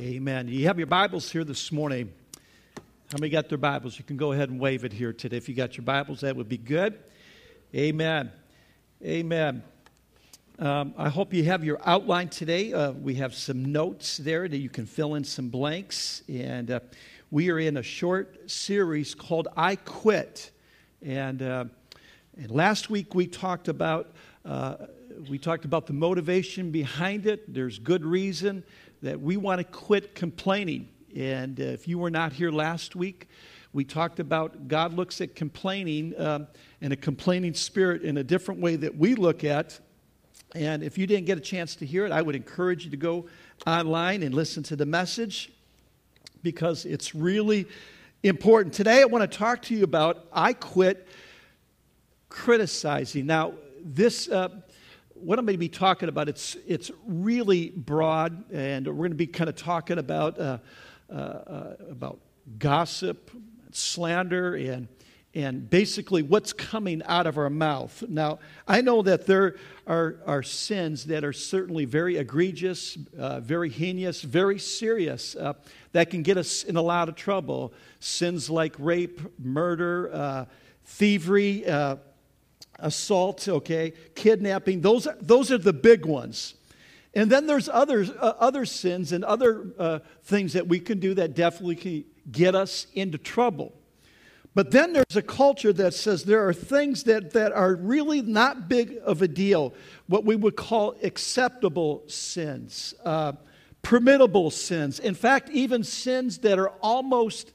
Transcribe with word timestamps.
Amen. 0.00 0.48
You 0.48 0.66
have 0.66 0.78
your 0.78 0.86
Bibles 0.86 1.30
here 1.30 1.44
this 1.44 1.70
morning. 1.70 2.10
How 3.12 3.18
many 3.18 3.28
got 3.28 3.50
their 3.50 3.58
Bibles? 3.58 3.98
You 3.98 4.04
can 4.04 4.16
go 4.16 4.32
ahead 4.32 4.48
and 4.48 4.58
wave 4.58 4.82
it 4.86 4.94
here 4.94 5.12
today. 5.12 5.36
If 5.36 5.46
you 5.46 5.54
got 5.54 5.76
your 5.76 5.84
Bibles, 5.84 6.22
that 6.22 6.34
would 6.34 6.48
be 6.48 6.56
good. 6.56 6.98
Amen. 7.74 8.32
Amen. 9.04 9.62
Um, 10.58 10.94
I 10.96 11.10
hope 11.10 11.34
you 11.34 11.44
have 11.44 11.64
your 11.64 11.78
outline 11.84 12.30
today. 12.30 12.72
Uh, 12.72 12.92
we 12.92 13.16
have 13.16 13.34
some 13.34 13.72
notes 13.72 14.16
there 14.16 14.48
that 14.48 14.56
you 14.56 14.70
can 14.70 14.86
fill 14.86 15.16
in 15.16 15.24
some 15.24 15.50
blanks. 15.50 16.22
And 16.30 16.70
uh, 16.70 16.80
we 17.30 17.50
are 17.50 17.58
in 17.58 17.76
a 17.76 17.82
short 17.82 18.50
series 18.50 19.14
called 19.14 19.48
I 19.54 19.76
Quit. 19.76 20.50
And, 21.02 21.42
uh, 21.42 21.66
and 22.38 22.50
last 22.50 22.88
week 22.88 23.14
we 23.14 23.26
talked 23.26 23.68
about. 23.68 24.12
Uh, 24.46 24.76
we 25.28 25.36
talked 25.36 25.66
about 25.66 25.86
the 25.86 25.92
motivation 25.92 26.70
behind 26.70 27.26
it. 27.26 27.52
There's 27.52 27.78
good 27.78 28.06
reason 28.06 28.64
that 29.02 29.20
we 29.20 29.36
want 29.36 29.58
to 29.58 29.64
quit 29.64 30.14
complaining. 30.14 30.88
And 31.16 31.58
uh, 31.60 31.64
if 31.64 31.88
you 31.88 31.98
were 31.98 32.10
not 32.10 32.32
here 32.32 32.50
last 32.50 32.94
week, 32.94 33.28
we 33.72 33.84
talked 33.84 34.20
about 34.20 34.68
God 34.68 34.94
looks 34.94 35.20
at 35.20 35.34
complaining 35.34 36.14
um, 36.18 36.46
and 36.80 36.92
a 36.92 36.96
complaining 36.96 37.54
spirit 37.54 38.02
in 38.02 38.16
a 38.16 38.24
different 38.24 38.60
way 38.60 38.76
that 38.76 38.96
we 38.96 39.14
look 39.14 39.44
at. 39.44 39.78
And 40.54 40.82
if 40.82 40.98
you 40.98 41.06
didn't 41.06 41.26
get 41.26 41.38
a 41.38 41.40
chance 41.40 41.76
to 41.76 41.86
hear 41.86 42.04
it, 42.04 42.12
I 42.12 42.20
would 42.20 42.34
encourage 42.34 42.84
you 42.84 42.90
to 42.90 42.96
go 42.96 43.26
online 43.66 44.22
and 44.22 44.34
listen 44.34 44.62
to 44.64 44.76
the 44.76 44.86
message 44.86 45.52
because 46.42 46.84
it's 46.84 47.14
really 47.14 47.66
important. 48.22 48.74
Today, 48.74 49.02
I 49.02 49.04
want 49.04 49.30
to 49.30 49.38
talk 49.38 49.62
to 49.62 49.74
you 49.74 49.84
about 49.84 50.26
I 50.32 50.52
quit 50.52 51.06
criticizing. 52.28 53.26
Now, 53.26 53.54
this. 53.82 54.28
Uh, 54.28 54.48
what 55.22 55.38
I'm 55.38 55.44
going 55.44 55.54
to 55.54 55.58
be 55.58 55.68
talking 55.68 56.08
about, 56.08 56.28
it's, 56.28 56.56
it's 56.66 56.90
really 57.06 57.70
broad, 57.70 58.50
and 58.52 58.86
we're 58.86 58.94
going 58.94 59.10
to 59.10 59.16
be 59.16 59.26
kind 59.26 59.50
of 59.50 59.56
talking 59.56 59.98
about, 59.98 60.38
uh, 60.38 60.58
uh, 61.10 61.14
uh, 61.14 61.76
about 61.90 62.20
gossip, 62.58 63.30
slander, 63.70 64.54
and, 64.54 64.88
and 65.34 65.68
basically 65.68 66.22
what's 66.22 66.52
coming 66.52 67.02
out 67.04 67.26
of 67.26 67.38
our 67.38 67.50
mouth. 67.50 68.02
Now, 68.08 68.38
I 68.66 68.80
know 68.80 69.02
that 69.02 69.26
there 69.26 69.56
are, 69.86 70.16
are 70.26 70.42
sins 70.42 71.04
that 71.06 71.22
are 71.22 71.32
certainly 71.32 71.84
very 71.84 72.16
egregious, 72.16 72.98
uh, 73.18 73.40
very 73.40 73.68
heinous, 73.68 74.22
very 74.22 74.58
serious, 74.58 75.36
uh, 75.36 75.52
that 75.92 76.10
can 76.10 76.22
get 76.22 76.36
us 76.36 76.64
in 76.64 76.76
a 76.76 76.82
lot 76.82 77.08
of 77.08 77.14
trouble. 77.14 77.72
Sins 78.00 78.48
like 78.48 78.74
rape, 78.78 79.20
murder, 79.38 80.10
uh, 80.12 80.44
thievery, 80.84 81.64
assault, 82.80 83.48
okay, 83.48 83.92
kidnapping. 84.14 84.80
Those, 84.80 85.08
those 85.20 85.50
are 85.50 85.58
the 85.58 85.72
big 85.72 86.06
ones. 86.06 86.54
And 87.14 87.30
then 87.30 87.46
there's 87.46 87.68
other, 87.68 88.06
uh, 88.20 88.34
other 88.38 88.64
sins 88.64 89.12
and 89.12 89.24
other 89.24 89.66
uh, 89.78 89.98
things 90.22 90.52
that 90.52 90.68
we 90.68 90.78
can 90.78 91.00
do 91.00 91.14
that 91.14 91.34
definitely 91.34 91.76
can 91.76 92.04
get 92.30 92.54
us 92.54 92.86
into 92.94 93.18
trouble. 93.18 93.72
But 94.54 94.70
then 94.72 94.92
there's 94.92 95.16
a 95.16 95.22
culture 95.22 95.72
that 95.74 95.94
says 95.94 96.24
there 96.24 96.46
are 96.46 96.52
things 96.52 97.04
that, 97.04 97.32
that 97.32 97.52
are 97.52 97.74
really 97.74 98.20
not 98.20 98.68
big 98.68 98.98
of 99.04 99.22
a 99.22 99.28
deal, 99.28 99.74
what 100.06 100.24
we 100.24 100.34
would 100.34 100.56
call 100.56 100.96
acceptable 101.02 102.02
sins, 102.08 102.94
uh, 103.04 103.32
permittable 103.82 104.52
sins. 104.52 104.98
In 104.98 105.14
fact, 105.14 105.50
even 105.50 105.84
sins 105.84 106.38
that 106.38 106.58
are 106.58 106.70
almost 106.80 107.52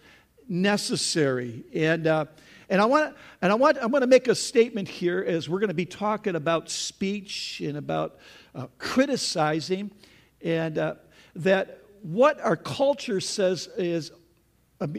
necessary. 0.47 1.63
And 1.73 2.07
uh, 2.07 2.25
and 2.69 2.81
I 2.81 2.85
want, 2.85 3.16
and 3.41 3.52
I 3.52 3.55
want, 3.55 3.77
I'm 3.81 3.91
going 3.91 4.02
to 4.02 4.08
make 4.08 4.27
a 4.27 4.35
statement 4.35 4.88
here 4.88 5.23
as 5.25 5.47
we're 5.47 5.59
going 5.59 5.69
to 5.69 5.73
be 5.73 5.85
talking 5.85 6.35
about 6.35 6.69
speech 6.69 7.61
and 7.63 7.77
about 7.77 8.17
uh, 8.53 8.67
criticizing, 8.77 9.91
and 10.41 10.77
uh, 10.77 10.95
that 11.36 11.80
what 12.02 12.39
our 12.41 12.55
culture 12.55 13.19
says 13.19 13.67
is 13.77 14.11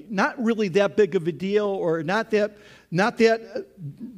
not 0.09 0.42
really 0.42 0.69
that 0.69 0.97
big 0.97 1.14
of 1.14 1.28
a 1.28 1.33
deal 1.33 1.67
or 1.67 2.03
not 2.03 2.31
that 2.31 2.56
not 2.91 3.19
that 3.19 3.42
uh, 3.55 3.61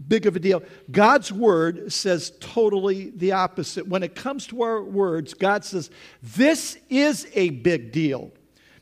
big 0.06 0.26
of 0.26 0.36
a 0.36 0.38
deal. 0.38 0.62
God's 0.90 1.32
word 1.32 1.92
says 1.92 2.32
totally 2.38 3.10
the 3.10 3.32
opposite. 3.32 3.88
When 3.88 4.02
it 4.02 4.14
comes 4.14 4.46
to 4.48 4.62
our 4.62 4.82
words 4.82 5.34
god 5.34 5.64
says 5.64 5.90
this 6.22 6.78
is 6.88 7.26
a 7.34 7.50
big 7.50 7.92
deal 7.92 8.32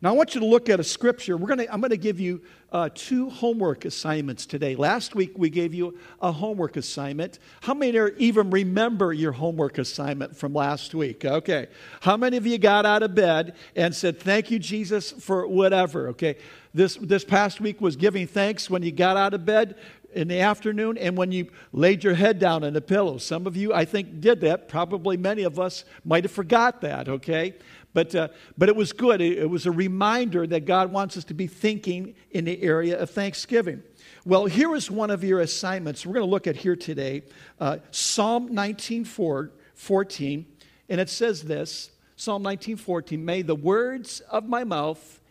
now, 0.02 0.10
I 0.10 0.12
want 0.12 0.34
you 0.34 0.40
to 0.40 0.46
look 0.46 0.68
at 0.68 0.78
a 0.78 0.84
scripture. 0.84 1.36
We're 1.36 1.48
gonna, 1.48 1.66
I'm 1.70 1.80
going 1.80 1.90
to 1.90 1.96
give 1.96 2.20
you 2.20 2.42
uh, 2.70 2.90
two 2.94 3.30
homework 3.30 3.84
assignments 3.86 4.44
today. 4.44 4.76
Last 4.76 5.14
week, 5.14 5.32
we 5.38 5.48
gave 5.48 5.72
you 5.72 5.98
a 6.20 6.30
homework 6.30 6.76
assignment. 6.76 7.38
How 7.62 7.72
many 7.72 7.96
are 7.96 8.10
even 8.18 8.50
remember 8.50 9.12
your 9.12 9.32
homework 9.32 9.78
assignment 9.78 10.36
from 10.36 10.52
last 10.52 10.94
week? 10.94 11.24
Okay. 11.24 11.68
How 12.00 12.16
many 12.16 12.36
of 12.36 12.46
you 12.46 12.58
got 12.58 12.84
out 12.84 13.02
of 13.02 13.14
bed 13.14 13.56
and 13.74 13.94
said, 13.94 14.20
Thank 14.20 14.50
you, 14.50 14.58
Jesus, 14.58 15.12
for 15.12 15.46
whatever? 15.46 16.08
Okay. 16.08 16.36
This, 16.74 16.96
this 16.96 17.24
past 17.24 17.60
week 17.60 17.80
was 17.80 17.96
giving 17.96 18.26
thanks 18.26 18.68
when 18.68 18.82
you 18.82 18.92
got 18.92 19.16
out 19.16 19.32
of 19.32 19.46
bed 19.46 19.76
in 20.12 20.28
the 20.28 20.40
afternoon 20.40 20.98
and 20.98 21.16
when 21.16 21.30
you 21.30 21.48
laid 21.72 22.02
your 22.02 22.14
head 22.14 22.38
down 22.38 22.64
on 22.64 22.72
the 22.72 22.80
pillow. 22.80 23.18
Some 23.18 23.46
of 23.46 23.56
you, 23.56 23.72
I 23.72 23.84
think, 23.84 24.20
did 24.20 24.40
that. 24.40 24.68
Probably 24.68 25.16
many 25.16 25.42
of 25.42 25.58
us 25.58 25.84
might 26.04 26.24
have 26.24 26.32
forgot 26.32 26.80
that, 26.80 27.08
okay? 27.08 27.54
But, 27.96 28.14
uh, 28.14 28.28
but 28.58 28.68
it 28.68 28.76
was 28.76 28.92
good. 28.92 29.22
It, 29.22 29.38
it 29.38 29.48
was 29.48 29.64
a 29.64 29.70
reminder 29.70 30.46
that 30.48 30.66
God 30.66 30.92
wants 30.92 31.16
us 31.16 31.24
to 31.24 31.34
be 31.34 31.46
thinking 31.46 32.14
in 32.30 32.44
the 32.44 32.62
area 32.62 33.00
of 33.00 33.08
thanksgiving. 33.08 33.82
Well, 34.26 34.44
here 34.44 34.74
is 34.74 34.90
one 34.90 35.10
of 35.10 35.24
your 35.24 35.40
assignments. 35.40 36.04
We're 36.04 36.12
going 36.12 36.26
to 36.26 36.30
look 36.30 36.46
at 36.46 36.56
here 36.56 36.76
today 36.76 37.22
uh, 37.58 37.78
Psalm 37.92 38.52
19 38.52 39.06
14, 39.06 40.46
and 40.90 41.00
it 41.00 41.08
says 41.08 41.44
this 41.44 41.90
Psalm 42.16 42.42
19 42.42 42.76
14, 42.76 43.24
May 43.24 43.40
the 43.40 43.54
words 43.54 44.20
of 44.30 44.46
my 44.46 44.62
mouth 44.62 45.22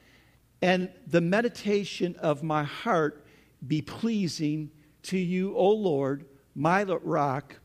and 0.59 0.89
the 1.05 1.21
meditation 1.21 2.15
of 2.15 2.41
my 2.41 2.63
heart 2.63 3.27
be 3.67 3.83
pleasing 3.83 4.71
to 5.03 5.19
you, 5.19 5.55
O 5.55 5.69
Lord, 5.69 6.25
my 6.55 6.81
rock 6.81 7.59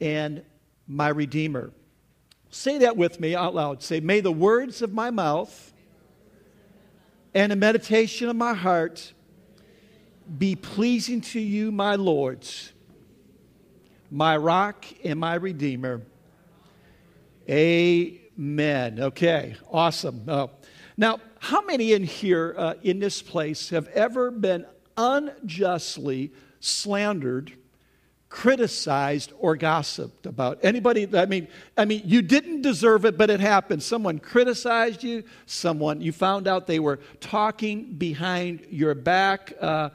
and 0.00 0.44
my 0.86 1.08
redeemer. 1.08 1.72
Say 2.54 2.78
that 2.78 2.96
with 2.96 3.18
me 3.18 3.34
out 3.34 3.52
loud. 3.52 3.82
Say, 3.82 3.98
May 3.98 4.20
the 4.20 4.30
words 4.30 4.80
of 4.80 4.92
my 4.92 5.10
mouth 5.10 5.72
and 7.34 7.50
the 7.50 7.56
meditation 7.56 8.28
of 8.28 8.36
my 8.36 8.54
heart 8.54 9.12
be 10.38 10.54
pleasing 10.54 11.20
to 11.20 11.40
you, 11.40 11.72
my 11.72 11.96
lords, 11.96 12.72
my 14.08 14.36
rock 14.36 14.86
and 15.02 15.18
my 15.18 15.34
redeemer. 15.34 16.02
Amen. 17.50 19.00
Okay, 19.00 19.56
awesome. 19.68 20.22
Uh, 20.28 20.46
now, 20.96 21.18
how 21.40 21.60
many 21.62 21.92
in 21.92 22.04
here, 22.04 22.54
uh, 22.56 22.74
in 22.84 23.00
this 23.00 23.20
place, 23.20 23.70
have 23.70 23.88
ever 23.88 24.30
been 24.30 24.64
unjustly 24.96 26.32
slandered 26.60 27.52
criticized 28.34 29.32
or 29.38 29.54
gossiped 29.54 30.26
about. 30.26 30.58
Anybody 30.64 31.06
i 31.16 31.24
mean 31.24 31.46
i 31.78 31.84
mean 31.84 32.02
you 32.04 32.20
didn't 32.20 32.62
deserve 32.62 33.04
it 33.04 33.16
but 33.16 33.30
it 33.30 33.38
happened. 33.38 33.80
Someone 33.80 34.18
criticized 34.18 35.04
you. 35.04 35.22
Someone 35.46 36.00
you 36.00 36.10
found 36.10 36.48
out 36.48 36.66
they 36.66 36.80
were 36.80 36.98
talking 37.20 37.94
behind 37.94 38.66
your 38.70 38.96
back 38.96 39.52
uh, 39.60 39.90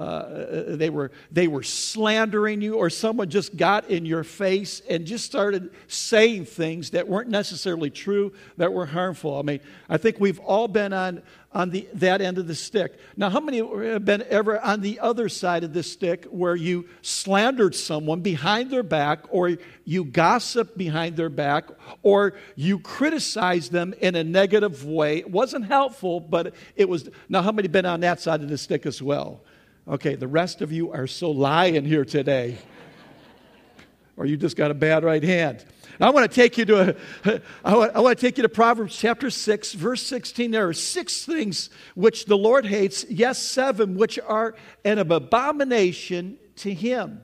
uh, 0.00 0.76
they, 0.76 0.88
were, 0.88 1.10
they 1.30 1.46
were 1.46 1.62
slandering 1.62 2.62
you, 2.62 2.76
or 2.76 2.88
someone 2.88 3.28
just 3.28 3.56
got 3.56 3.90
in 3.90 4.06
your 4.06 4.24
face 4.24 4.80
and 4.88 5.04
just 5.04 5.26
started 5.26 5.70
saying 5.88 6.46
things 6.46 6.90
that 6.90 7.06
weren't 7.06 7.28
necessarily 7.28 7.90
true, 7.90 8.32
that 8.56 8.72
were 8.72 8.86
harmful. 8.86 9.38
I 9.38 9.42
mean, 9.42 9.60
I 9.88 9.98
think 9.98 10.18
we've 10.18 10.40
all 10.40 10.68
been 10.68 10.94
on, 10.94 11.22
on 11.52 11.68
the, 11.68 11.86
that 11.94 12.22
end 12.22 12.38
of 12.38 12.46
the 12.46 12.54
stick. 12.54 12.98
Now, 13.16 13.28
how 13.28 13.40
many 13.40 13.58
have 13.58 14.06
been 14.06 14.22
ever 14.30 14.58
on 14.60 14.80
the 14.80 15.00
other 15.00 15.28
side 15.28 15.64
of 15.64 15.74
the 15.74 15.82
stick 15.82 16.24
where 16.30 16.56
you 16.56 16.88
slandered 17.02 17.74
someone 17.74 18.20
behind 18.20 18.70
their 18.70 18.82
back, 18.82 19.24
or 19.28 19.58
you 19.84 20.04
gossiped 20.04 20.78
behind 20.78 21.16
their 21.16 21.28
back, 21.28 21.68
or 22.02 22.34
you 22.56 22.78
criticized 22.78 23.70
them 23.70 23.92
in 24.00 24.14
a 24.14 24.24
negative 24.24 24.86
way? 24.86 25.18
It 25.18 25.30
wasn't 25.30 25.66
helpful, 25.66 26.20
but 26.20 26.54
it 26.74 26.88
was. 26.88 27.10
Now, 27.28 27.42
how 27.42 27.52
many 27.52 27.68
been 27.68 27.84
on 27.84 28.00
that 28.00 28.20
side 28.20 28.40
of 28.40 28.48
the 28.48 28.56
stick 28.56 28.86
as 28.86 29.02
well? 29.02 29.42
Okay, 29.90 30.14
the 30.14 30.28
rest 30.28 30.62
of 30.62 30.70
you 30.70 30.92
are 30.92 31.08
so 31.08 31.32
lying 31.32 31.84
here 31.84 32.04
today. 32.04 32.58
or 34.16 34.24
you 34.24 34.36
just 34.36 34.56
got 34.56 34.70
a 34.70 34.74
bad 34.74 35.02
right 35.02 35.22
hand. 35.22 35.64
I 36.00 36.10
want 36.10 36.30
to 36.30 36.34
take 36.34 36.56
you 36.56 36.64
to 36.66 36.96
a, 37.26 37.40
I 37.64 37.76
want, 37.76 37.96
I 37.96 37.98
want 37.98 38.16
to 38.16 38.24
take 38.24 38.38
you 38.38 38.42
to 38.42 38.48
Proverbs 38.48 38.96
chapter 38.96 39.30
6, 39.30 39.72
verse 39.72 40.00
16. 40.06 40.52
There 40.52 40.68
are 40.68 40.72
six 40.72 41.24
things 41.24 41.70
which 41.96 42.26
the 42.26 42.38
Lord 42.38 42.66
hates, 42.66 43.04
yes, 43.10 43.42
seven, 43.42 43.96
which 43.96 44.16
are 44.20 44.54
an 44.84 44.98
abomination 44.98 46.38
to 46.58 46.72
him. 46.72 47.22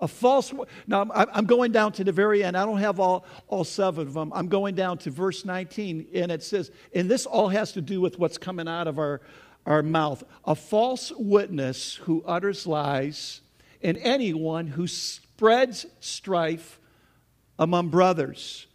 A 0.00 0.08
false. 0.08 0.52
Now, 0.88 1.06
I'm 1.14 1.46
going 1.46 1.70
down 1.70 1.92
to 1.92 2.04
the 2.04 2.10
very 2.10 2.42
end. 2.42 2.56
I 2.56 2.66
don't 2.66 2.78
have 2.78 2.98
all, 2.98 3.24
all 3.46 3.62
seven 3.62 4.08
of 4.08 4.12
them. 4.12 4.32
I'm 4.34 4.48
going 4.48 4.74
down 4.74 4.98
to 4.98 5.10
verse 5.10 5.44
19, 5.44 6.08
and 6.14 6.32
it 6.32 6.42
says, 6.42 6.72
and 6.92 7.08
this 7.08 7.26
all 7.26 7.48
has 7.48 7.70
to 7.72 7.80
do 7.80 8.00
with 8.00 8.18
what's 8.18 8.38
coming 8.38 8.66
out 8.66 8.88
of 8.88 8.98
our, 8.98 9.20
our 9.66 9.82
mouth. 9.82 10.22
A 10.44 10.54
false 10.54 11.12
witness 11.12 11.94
who 11.94 12.22
utters 12.24 12.66
lies, 12.66 13.40
and 13.82 13.98
anyone 13.98 14.66
who 14.66 14.86
spreads 14.86 15.86
strife 16.00 16.80
among 17.58 17.88
brothers. 17.88 18.66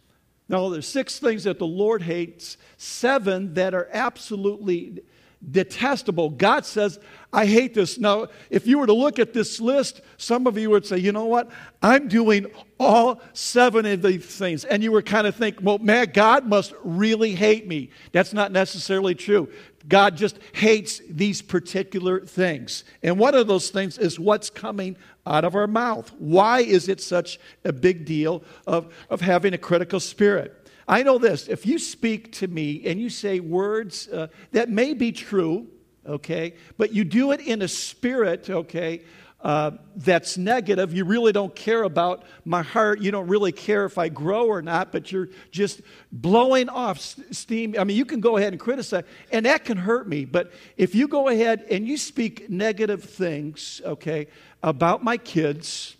Now, 0.48 0.68
there's 0.68 0.88
six 0.88 1.18
things 1.18 1.44
that 1.44 1.58
the 1.58 1.66
Lord 1.66 2.02
hates, 2.02 2.56
seven 2.76 3.54
that 3.54 3.72
are 3.72 3.88
absolutely 3.92 5.00
detestable. 5.48 6.28
God 6.28 6.66
says, 6.66 6.98
I 7.32 7.46
hate 7.46 7.72
this. 7.72 7.98
Now, 7.98 8.26
if 8.50 8.66
you 8.66 8.78
were 8.78 8.86
to 8.86 8.92
look 8.92 9.18
at 9.18 9.32
this 9.32 9.60
list, 9.60 10.02
some 10.16 10.46
of 10.46 10.58
you 10.58 10.70
would 10.70 10.84
say, 10.84 10.98
you 10.98 11.12
know 11.12 11.24
what? 11.24 11.50
I'm 11.80 12.08
doing 12.08 12.46
all 12.78 13.22
seven 13.32 13.86
of 13.86 14.02
these 14.02 14.26
things. 14.26 14.64
And 14.64 14.82
you 14.82 14.92
would 14.92 15.06
kind 15.06 15.26
of 15.26 15.34
think, 15.36 15.58
well, 15.62 15.78
man, 15.78 16.10
God 16.12 16.46
must 16.46 16.74
really 16.82 17.34
hate 17.34 17.66
me. 17.66 17.90
That's 18.12 18.32
not 18.32 18.52
necessarily 18.52 19.14
true. 19.14 19.48
God 19.88 20.16
just 20.16 20.38
hates 20.52 21.00
these 21.08 21.40
particular 21.42 22.20
things. 22.20 22.84
And 23.02 23.18
one 23.18 23.34
of 23.34 23.46
those 23.46 23.70
things 23.70 23.98
is 23.98 24.18
what's 24.18 24.50
coming 24.50 24.96
out 25.26 25.44
of 25.44 25.54
our 25.54 25.66
mouth. 25.66 26.12
Why 26.18 26.60
is 26.60 26.88
it 26.88 27.00
such 27.00 27.38
a 27.64 27.72
big 27.72 28.04
deal 28.04 28.42
of, 28.66 28.92
of 29.08 29.20
having 29.20 29.54
a 29.54 29.58
critical 29.58 30.00
spirit? 30.00 30.56
I 30.86 31.02
know 31.02 31.18
this 31.18 31.48
if 31.48 31.66
you 31.66 31.78
speak 31.78 32.32
to 32.32 32.48
me 32.48 32.82
and 32.84 33.00
you 33.00 33.10
say 33.10 33.40
words 33.40 34.08
uh, 34.08 34.26
that 34.52 34.68
may 34.68 34.92
be 34.92 35.12
true, 35.12 35.68
okay, 36.06 36.54
but 36.76 36.92
you 36.92 37.04
do 37.04 37.30
it 37.30 37.40
in 37.40 37.62
a 37.62 37.68
spirit, 37.68 38.50
okay, 38.50 39.02
uh, 39.42 39.70
that's 39.96 40.36
negative. 40.36 40.92
You 40.92 41.04
really 41.04 41.32
don't 41.32 41.54
care 41.54 41.82
about 41.82 42.24
my 42.44 42.62
heart. 42.62 43.00
You 43.00 43.10
don't 43.10 43.28
really 43.28 43.52
care 43.52 43.86
if 43.86 43.96
I 43.96 44.10
grow 44.10 44.46
or 44.46 44.60
not, 44.60 44.92
but 44.92 45.10
you're 45.10 45.28
just 45.50 45.80
blowing 46.12 46.68
off 46.68 47.00
steam. 47.00 47.74
I 47.78 47.84
mean, 47.84 47.96
you 47.96 48.04
can 48.04 48.20
go 48.20 48.36
ahead 48.36 48.52
and 48.52 48.60
criticize, 48.60 49.04
and 49.32 49.46
that 49.46 49.64
can 49.64 49.78
hurt 49.78 50.06
me. 50.06 50.26
But 50.26 50.52
if 50.76 50.94
you 50.94 51.08
go 51.08 51.28
ahead 51.28 51.64
and 51.70 51.88
you 51.88 51.96
speak 51.96 52.50
negative 52.50 53.02
things, 53.02 53.80
okay, 53.84 54.26
about 54.62 55.02
my 55.02 55.16
kids, 55.16 55.96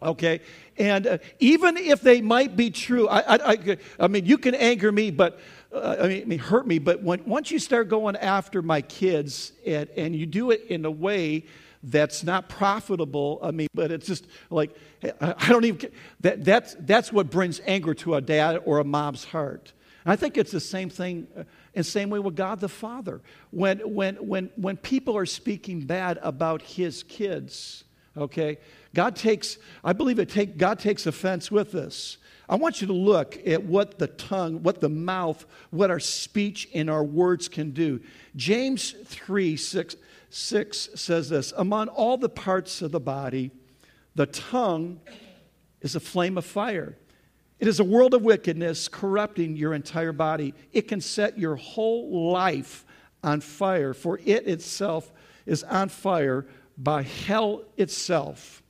okay, 0.00 0.40
and 0.78 1.06
uh, 1.06 1.18
even 1.40 1.76
if 1.76 2.00
they 2.00 2.20
might 2.20 2.56
be 2.56 2.70
true, 2.70 3.08
I, 3.08 3.20
I, 3.20 3.52
I, 3.52 3.76
I 3.98 4.06
mean, 4.06 4.24
you 4.24 4.38
can 4.38 4.54
anger 4.54 4.92
me, 4.92 5.10
but 5.10 5.40
uh, 5.72 5.96
I, 6.00 6.06
mean, 6.06 6.22
I 6.22 6.24
mean, 6.26 6.38
hurt 6.38 6.66
me. 6.66 6.78
But 6.78 7.02
when, 7.02 7.24
once 7.24 7.50
you 7.50 7.58
start 7.58 7.88
going 7.88 8.16
after 8.16 8.62
my 8.62 8.82
kids 8.82 9.52
and, 9.66 9.88
and 9.96 10.14
you 10.14 10.26
do 10.26 10.52
it 10.52 10.66
in 10.68 10.84
a 10.84 10.90
way 10.90 11.44
that's 11.82 12.22
not 12.22 12.48
profitable. 12.48 13.40
I 13.42 13.50
mean, 13.50 13.68
but 13.74 13.90
it's 13.90 14.06
just 14.06 14.26
like, 14.50 14.76
I 15.20 15.48
don't 15.48 15.64
even, 15.64 15.90
that, 16.20 16.44
that's, 16.44 16.76
that's 16.80 17.12
what 17.12 17.30
brings 17.30 17.60
anger 17.66 17.94
to 17.94 18.14
a 18.14 18.20
dad 18.20 18.60
or 18.64 18.78
a 18.78 18.84
mom's 18.84 19.24
heart. 19.24 19.72
And 20.04 20.12
I 20.12 20.16
think 20.16 20.36
it's 20.36 20.52
the 20.52 20.60
same 20.60 20.90
thing, 20.90 21.26
in 21.74 21.80
uh, 21.80 21.82
same 21.82 22.10
way 22.10 22.18
with 22.18 22.36
God 22.36 22.60
the 22.60 22.68
Father. 22.68 23.20
When, 23.50 23.78
when, 23.78 24.16
when, 24.16 24.50
when 24.56 24.76
people 24.76 25.16
are 25.16 25.26
speaking 25.26 25.82
bad 25.82 26.18
about 26.22 26.62
his 26.62 27.02
kids, 27.02 27.84
okay, 28.16 28.58
God 28.94 29.16
takes, 29.16 29.58
I 29.82 29.92
believe 29.92 30.18
it 30.18 30.28
take, 30.28 30.56
God 30.56 30.78
takes 30.78 31.06
offense 31.06 31.50
with 31.50 31.72
this. 31.72 32.18
I 32.52 32.56
want 32.56 32.82
you 32.82 32.86
to 32.88 32.92
look 32.92 33.38
at 33.46 33.64
what 33.64 33.98
the 33.98 34.08
tongue, 34.08 34.62
what 34.62 34.78
the 34.82 34.90
mouth, 34.90 35.46
what 35.70 35.90
our 35.90 35.98
speech 35.98 36.68
and 36.74 36.90
our 36.90 37.02
words 37.02 37.48
can 37.48 37.70
do. 37.70 38.02
James 38.36 38.94
3 39.06 39.56
6 39.56 39.96
6 40.28 40.88
says 40.94 41.30
this 41.30 41.54
Among 41.56 41.88
all 41.88 42.18
the 42.18 42.28
parts 42.28 42.82
of 42.82 42.92
the 42.92 43.00
body, 43.00 43.52
the 44.16 44.26
tongue 44.26 45.00
is 45.80 45.96
a 45.96 46.00
flame 46.00 46.36
of 46.36 46.44
fire. 46.44 46.98
It 47.58 47.68
is 47.68 47.80
a 47.80 47.84
world 47.84 48.12
of 48.12 48.20
wickedness 48.20 48.86
corrupting 48.86 49.56
your 49.56 49.72
entire 49.72 50.12
body. 50.12 50.52
It 50.74 50.88
can 50.88 51.00
set 51.00 51.38
your 51.38 51.56
whole 51.56 52.32
life 52.32 52.84
on 53.24 53.40
fire, 53.40 53.94
for 53.94 54.18
it 54.26 54.46
itself 54.46 55.10
is 55.46 55.62
on 55.62 55.88
fire 55.88 56.46
by 56.76 57.00
hell 57.00 57.62
itself. 57.78 58.61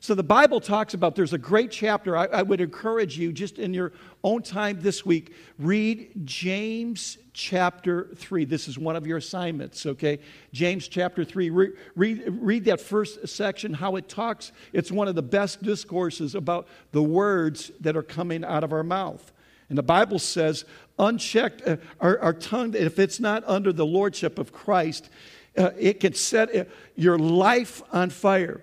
So 0.00 0.14
the 0.14 0.22
Bible 0.22 0.60
talks 0.60 0.94
about, 0.94 1.16
there's 1.16 1.32
a 1.32 1.38
great 1.38 1.72
chapter. 1.72 2.16
I, 2.16 2.26
I, 2.26 2.42
would 2.42 2.60
encourage 2.60 3.18
you, 3.18 3.32
just 3.32 3.58
in 3.58 3.74
your 3.74 3.92
own 4.22 4.42
time 4.42 4.80
this 4.80 5.04
week, 5.04 5.34
read 5.58 6.24
James 6.24 7.18
chapter 7.32 8.08
3. 8.14 8.44
This 8.44 8.68
is 8.68 8.78
one 8.78 8.94
of 8.94 9.08
your 9.08 9.18
assignments, 9.18 9.86
okay? 9.86 10.20
James 10.52 10.86
chapter 10.86 11.24
3. 11.24 11.50
Re, 11.50 11.70
read, 11.96 12.22
read 12.28 12.64
that 12.66 12.80
first 12.80 13.26
section, 13.26 13.74
how 13.74 13.96
it 13.96 14.08
talks. 14.08 14.52
It's 14.72 14.92
one 14.92 15.08
of 15.08 15.16
the 15.16 15.22
best 15.22 15.64
discourses 15.64 16.36
about 16.36 16.68
the 16.92 17.02
words 17.02 17.72
that 17.80 17.96
are 17.96 18.02
coming 18.02 18.44
out 18.44 18.62
of 18.62 18.72
our 18.72 18.84
mouth. 18.84 19.32
And 19.68 19.76
the 19.76 19.82
Bible 19.82 20.20
says, 20.20 20.64
unchecked, 20.96 21.62
uh, 21.66 21.76
our, 22.00 22.20
our 22.20 22.32
tongue, 22.32 22.74
if 22.74 23.00
it's 23.00 23.18
not 23.18 23.42
under 23.46 23.72
the 23.72 23.84
lordship 23.84 24.38
of 24.38 24.52
Christ, 24.52 25.10
uh, 25.56 25.70
it 25.76 25.98
can 25.98 26.14
set 26.14 26.54
uh, 26.54 26.64
your 26.94 27.18
life 27.18 27.82
on 27.92 28.10
fire. 28.10 28.62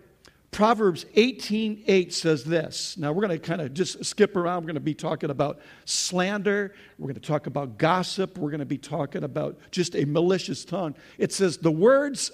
Proverbs 0.55 1.05
18:8 1.17 1.83
8 1.85 2.13
says 2.13 2.45
this. 2.45 2.97
Now, 2.97 3.11
we're 3.11 3.27
going 3.27 3.37
to 3.37 3.45
kind 3.45 3.59
of 3.59 3.73
just 3.73 4.05
skip 4.05 4.37
around. 4.37 4.63
We're 4.63 4.67
going 4.67 4.75
to 4.75 4.79
be 4.79 4.93
talking 4.93 5.29
about 5.29 5.59
slander. 5.83 6.73
We're 6.97 7.07
going 7.07 7.19
to 7.19 7.27
talk 7.27 7.47
about 7.47 7.77
gossip. 7.77 8.37
We're 8.37 8.51
going 8.51 8.59
to 8.61 8.65
be 8.65 8.77
talking 8.77 9.25
about 9.25 9.59
just 9.69 9.97
a 9.97 10.05
malicious 10.05 10.63
tongue. 10.63 10.95
It 11.17 11.33
says, 11.33 11.57
The 11.57 11.73
words 11.73 12.31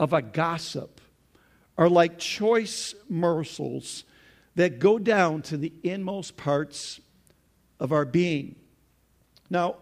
of 0.00 0.12
a 0.12 0.20
gossip 0.20 1.00
are 1.78 1.88
like 1.88 2.18
choice 2.18 2.96
morsels 3.08 4.02
that 4.56 4.80
go 4.80 4.98
down 4.98 5.42
to 5.42 5.56
the 5.56 5.72
inmost 5.84 6.36
parts 6.36 7.00
of 7.78 7.92
our 7.92 8.04
being. 8.04 8.56
Now, 9.48 9.76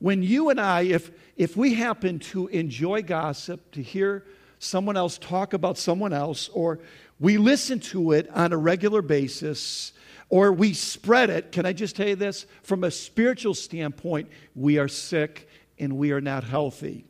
when 0.00 0.22
you 0.22 0.50
and 0.50 0.60
I, 0.60 0.82
if, 0.82 1.10
if 1.34 1.56
we 1.56 1.72
happen 1.72 2.18
to 2.18 2.48
enjoy 2.48 3.00
gossip, 3.00 3.72
to 3.72 3.82
hear 3.82 4.26
someone 4.58 4.96
else 4.96 5.18
talk 5.18 5.52
about 5.52 5.78
someone 5.78 6.12
else, 6.12 6.48
or 6.48 6.80
we 7.18 7.38
listen 7.38 7.80
to 7.80 8.12
it 8.12 8.28
on 8.30 8.52
a 8.52 8.56
regular 8.56 9.02
basis 9.02 9.92
or 10.28 10.52
we 10.52 10.72
spread 10.72 11.30
it. 11.30 11.52
Can 11.52 11.66
I 11.66 11.72
just 11.72 11.96
tell 11.96 12.08
you 12.08 12.16
this? 12.16 12.46
From 12.62 12.84
a 12.84 12.90
spiritual 12.90 13.54
standpoint, 13.54 14.28
we 14.54 14.78
are 14.78 14.88
sick 14.88 15.48
and 15.78 15.96
we 15.96 16.12
are 16.12 16.20
not 16.20 16.44
healthy. 16.44 17.04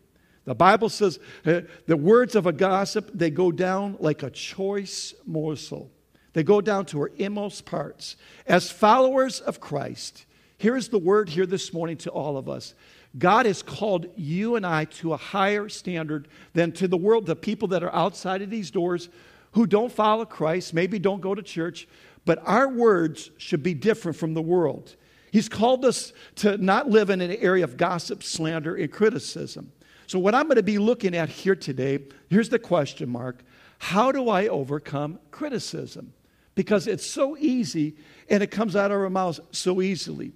The 0.44 0.54
Bible 0.54 0.88
says 0.88 1.18
uh, 1.44 1.62
the 1.86 1.96
words 1.96 2.36
of 2.36 2.46
a 2.46 2.52
gossip, 2.52 3.10
they 3.12 3.30
go 3.30 3.50
down 3.50 3.96
like 3.98 4.22
a 4.22 4.30
choice 4.30 5.12
morsel. 5.26 5.90
They 6.34 6.44
go 6.44 6.60
down 6.60 6.86
to 6.86 7.00
our 7.00 7.10
inmost 7.16 7.64
parts. 7.64 8.16
As 8.46 8.70
followers 8.70 9.40
of 9.40 9.58
Christ, 9.58 10.26
here's 10.58 10.88
the 10.88 10.98
word 10.98 11.30
here 11.30 11.46
this 11.46 11.72
morning 11.72 11.96
to 11.98 12.10
all 12.10 12.36
of 12.36 12.48
us. 12.48 12.74
God 13.18 13.46
has 13.46 13.62
called 13.62 14.06
you 14.14 14.56
and 14.56 14.66
I 14.66 14.84
to 14.84 15.14
a 15.14 15.16
higher 15.16 15.68
standard 15.68 16.28
than 16.52 16.72
to 16.72 16.86
the 16.86 16.96
world, 16.96 17.26
the 17.26 17.34
people 17.34 17.68
that 17.68 17.82
are 17.82 17.94
outside 17.94 18.42
of 18.42 18.50
these 18.50 18.70
doors 18.70 19.08
who 19.56 19.66
don't 19.66 19.90
follow 19.90 20.26
Christ, 20.26 20.74
maybe 20.74 20.98
don't 20.98 21.22
go 21.22 21.34
to 21.34 21.42
church, 21.42 21.88
but 22.26 22.38
our 22.44 22.68
words 22.68 23.30
should 23.38 23.62
be 23.62 23.72
different 23.72 24.18
from 24.18 24.34
the 24.34 24.42
world. 24.42 24.96
He's 25.32 25.48
called 25.48 25.82
us 25.86 26.12
to 26.36 26.58
not 26.58 26.90
live 26.90 27.08
in 27.08 27.22
an 27.22 27.30
area 27.30 27.64
of 27.64 27.78
gossip, 27.78 28.22
slander, 28.22 28.76
and 28.76 28.92
criticism. 28.92 29.72
So, 30.06 30.18
what 30.18 30.34
I'm 30.34 30.44
going 30.44 30.56
to 30.56 30.62
be 30.62 30.76
looking 30.76 31.16
at 31.16 31.30
here 31.30 31.56
today, 31.56 32.00
here's 32.28 32.50
the 32.50 32.58
question 32.58 33.08
mark 33.08 33.44
How 33.78 34.12
do 34.12 34.28
I 34.28 34.46
overcome 34.46 35.20
criticism? 35.30 36.12
Because 36.54 36.86
it's 36.86 37.10
so 37.10 37.34
easy 37.38 37.96
and 38.28 38.42
it 38.42 38.50
comes 38.50 38.76
out 38.76 38.90
of 38.90 38.98
our 38.98 39.08
mouths 39.08 39.40
so 39.52 39.80
easily. 39.80 40.32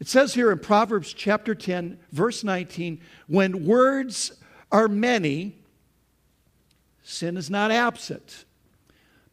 It 0.00 0.08
says 0.08 0.34
here 0.34 0.50
in 0.50 0.58
Proverbs 0.58 1.12
chapter 1.12 1.54
10, 1.54 1.96
verse 2.10 2.42
19, 2.42 3.00
when 3.28 3.64
words 3.64 4.32
are 4.72 4.88
many, 4.88 5.58
sin 7.04 7.36
is 7.36 7.50
not 7.50 7.70
absent. 7.70 8.46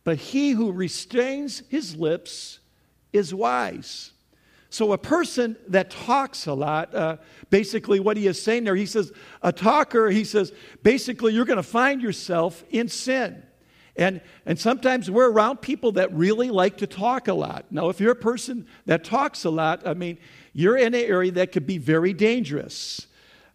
But 0.06 0.18
he 0.18 0.52
who 0.52 0.72
restrains 0.72 1.64
his 1.68 1.98
lips 1.98 2.60
is 3.12 3.34
wise. 3.34 4.14
So, 4.70 4.94
a 4.94 4.98
person 4.98 5.56
that 5.70 5.90
talks 5.90 6.48
a 6.48 6.54
lot, 6.54 6.94
uh, 6.94 7.18
basically 7.50 8.00
what 8.00 8.18
he 8.18 8.28
is 8.28 8.42
saying 8.42 8.66
there, 8.66 8.76
he 8.76 8.86
says, 8.86 9.12
a 9.42 9.52
talker, 9.52 10.10
he 10.10 10.24
says, 10.24 10.52
basically, 10.84 11.34
you're 11.34 11.46
going 11.46 11.58
to 11.58 11.64
find 11.64 12.02
yourself 12.02 12.64
in 12.70 12.88
sin. 12.88 13.42
And, 13.96 14.20
and 14.46 14.60
sometimes 14.60 15.10
we're 15.10 15.32
around 15.32 15.62
people 15.62 15.94
that 15.94 16.14
really 16.14 16.50
like 16.50 16.78
to 16.78 16.88
talk 16.88 17.30
a 17.30 17.34
lot. 17.34 17.66
Now, 17.72 17.88
if 17.90 18.00
you're 18.02 18.12
a 18.12 18.16
person 18.16 18.68
that 18.86 19.06
talks 19.06 19.46
a 19.46 19.50
lot, 19.50 19.88
I 19.88 19.94
mean, 19.94 20.18
you're 20.54 20.78
in 20.78 20.94
an 20.94 21.02
area 21.02 21.32
that 21.32 21.54
could 21.54 21.66
be 21.66 21.78
very 21.78 22.12
dangerous. 22.12 23.08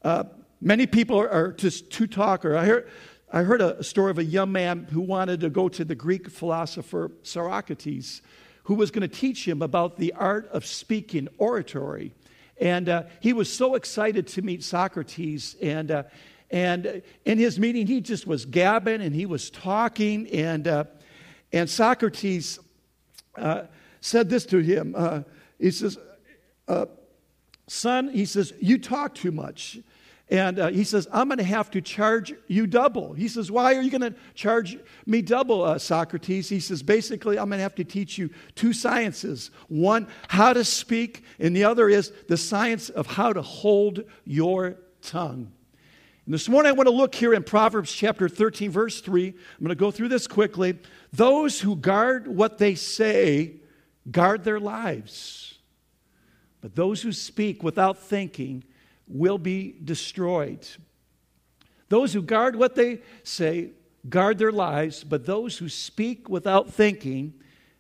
Uh, 0.03 0.25
many 0.61 0.87
people 0.87 1.21
are, 1.21 1.29
are 1.29 1.53
just 1.53 1.91
too 1.91 2.07
talker. 2.07 2.57
I 2.57 2.65
heard 2.65 2.91
I 3.33 3.45
heard 3.45 3.63
a 3.63 3.85
story 3.85 4.11
of 4.11 4.19
a 4.19 4.25
young 4.25 4.51
man 4.51 4.89
who 4.91 5.01
wanted 5.01 5.41
to 5.41 5.51
go 5.51 5.69
to 5.69 5.85
the 5.85 5.95
Greek 5.95 6.29
philosopher 6.29 7.13
Socrates, 7.23 8.23
who 8.65 8.75
was 8.75 8.91
going 8.91 9.09
to 9.09 9.17
teach 9.17 9.47
him 9.47 9.63
about 9.63 9.99
the 9.99 10.13
art 10.15 10.49
of 10.49 10.67
speaking 10.67 11.29
oratory. 11.39 12.13
And 12.61 12.89
uh, 12.89 13.05
he 13.21 13.33
was 13.33 13.53
so 13.53 13.77
excited 13.77 14.27
to 14.29 14.43
meet 14.43 14.65
Socrates. 14.65 15.55
And, 15.63 15.93
uh, 15.93 16.03
and 16.51 17.03
in 17.25 17.39
his 17.39 17.57
meeting, 17.57 17.87
he 17.87 18.01
just 18.01 18.27
was 18.27 18.45
gabbing 18.45 19.01
and 19.01 19.15
he 19.15 19.27
was 19.27 19.49
talking. 19.49 20.29
And, 20.31 20.67
uh, 20.67 20.85
and 21.53 21.71
Socrates 21.71 22.59
uh, 23.37 23.63
said 24.01 24.29
this 24.29 24.45
to 24.47 24.59
him 24.59 24.95
uh, 24.97 25.23
He 25.57 25.71
says, 25.71 25.99
uh, 26.67 26.87
Son, 27.69 28.09
he 28.09 28.25
says, 28.25 28.53
you 28.61 28.77
talk 28.77 29.15
too 29.15 29.31
much. 29.31 29.79
And 30.31 30.61
uh, 30.61 30.69
he 30.69 30.85
says, 30.85 31.09
I'm 31.13 31.29
going 31.29 31.39
to 31.39 31.45
have 31.45 31.73
to 31.73 31.81
charge 31.81 32.33
you 32.47 32.69
double. 32.69 33.15
He 33.15 33.27
says, 33.27 33.51
Why 33.51 33.75
are 33.75 33.83
you 33.83 33.91
going 33.91 34.13
to 34.13 34.15
charge 34.35 34.79
me 35.05 35.23
double, 35.23 35.65
uh, 35.65 35.79
Socrates? 35.79 36.49
He 36.49 36.61
says, 36.61 36.85
Basically, 36.85 37.37
I'm 37.37 37.49
going 37.49 37.59
to 37.59 37.65
have 37.65 37.75
to 37.77 37.85
teach 37.85 38.17
you 38.17 38.31
two 38.55 38.73
sciences 38.73 39.51
one, 39.69 40.07
how 40.29 40.53
to 40.53 40.65
speak, 40.65 41.25
and 41.41 41.55
the 41.55 41.65
other 41.65 41.89
is 41.89 42.13
the 42.29 42.37
science 42.37 42.91
of 42.91 43.09
how 43.09 43.33
to 43.33 43.43
hold 43.43 44.05
your 44.25 44.77
tongue. 45.03 45.51
And 46.27 46.35
this 46.35 46.49
morning, 46.49 46.71
I 46.71 46.75
want 46.75 46.89
to 46.89 46.95
look 46.95 47.13
here 47.13 47.35
in 47.35 47.43
Proverbs 47.43 47.93
chapter 47.93 48.29
13, 48.29 48.71
verse 48.71 49.01
3. 49.01 49.27
I'm 49.27 49.35
going 49.59 49.71
to 49.71 49.75
go 49.75 49.91
through 49.91 50.11
this 50.11 50.29
quickly. 50.29 50.79
Those 51.13 51.61
who 51.61 51.75
guard 51.75 52.29
what 52.29 52.59
they 52.59 52.77
say 52.77 53.57
guard 54.09 54.45
their 54.45 54.61
lives, 54.61 55.59
but 56.61 56.77
those 56.77 57.03
who 57.03 57.11
speak 57.11 57.65
without 57.65 57.99
thinking, 57.99 58.63
will 59.11 59.39
be 59.39 59.75
destroyed. 59.85 60.67
Those 61.89 62.13
who 62.13 62.23
guard 62.23 62.57
what 62.57 62.75
they 62.75 63.01
say 63.25 63.73
guard 64.09 64.39
their 64.39 64.53
lives, 64.53 65.05
but 65.05 65.27
those 65.27 65.59
who 65.59 65.69
speak 65.69 66.29
without 66.29 66.73
thinking 66.73 67.35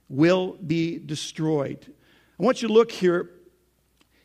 will 0.08 0.58
be 0.66 0.98
destroyed. 0.98 1.92
I 2.38 2.42
want 2.42 2.62
you 2.62 2.68
to 2.68 2.74
look 2.74 2.90
here 2.90 3.30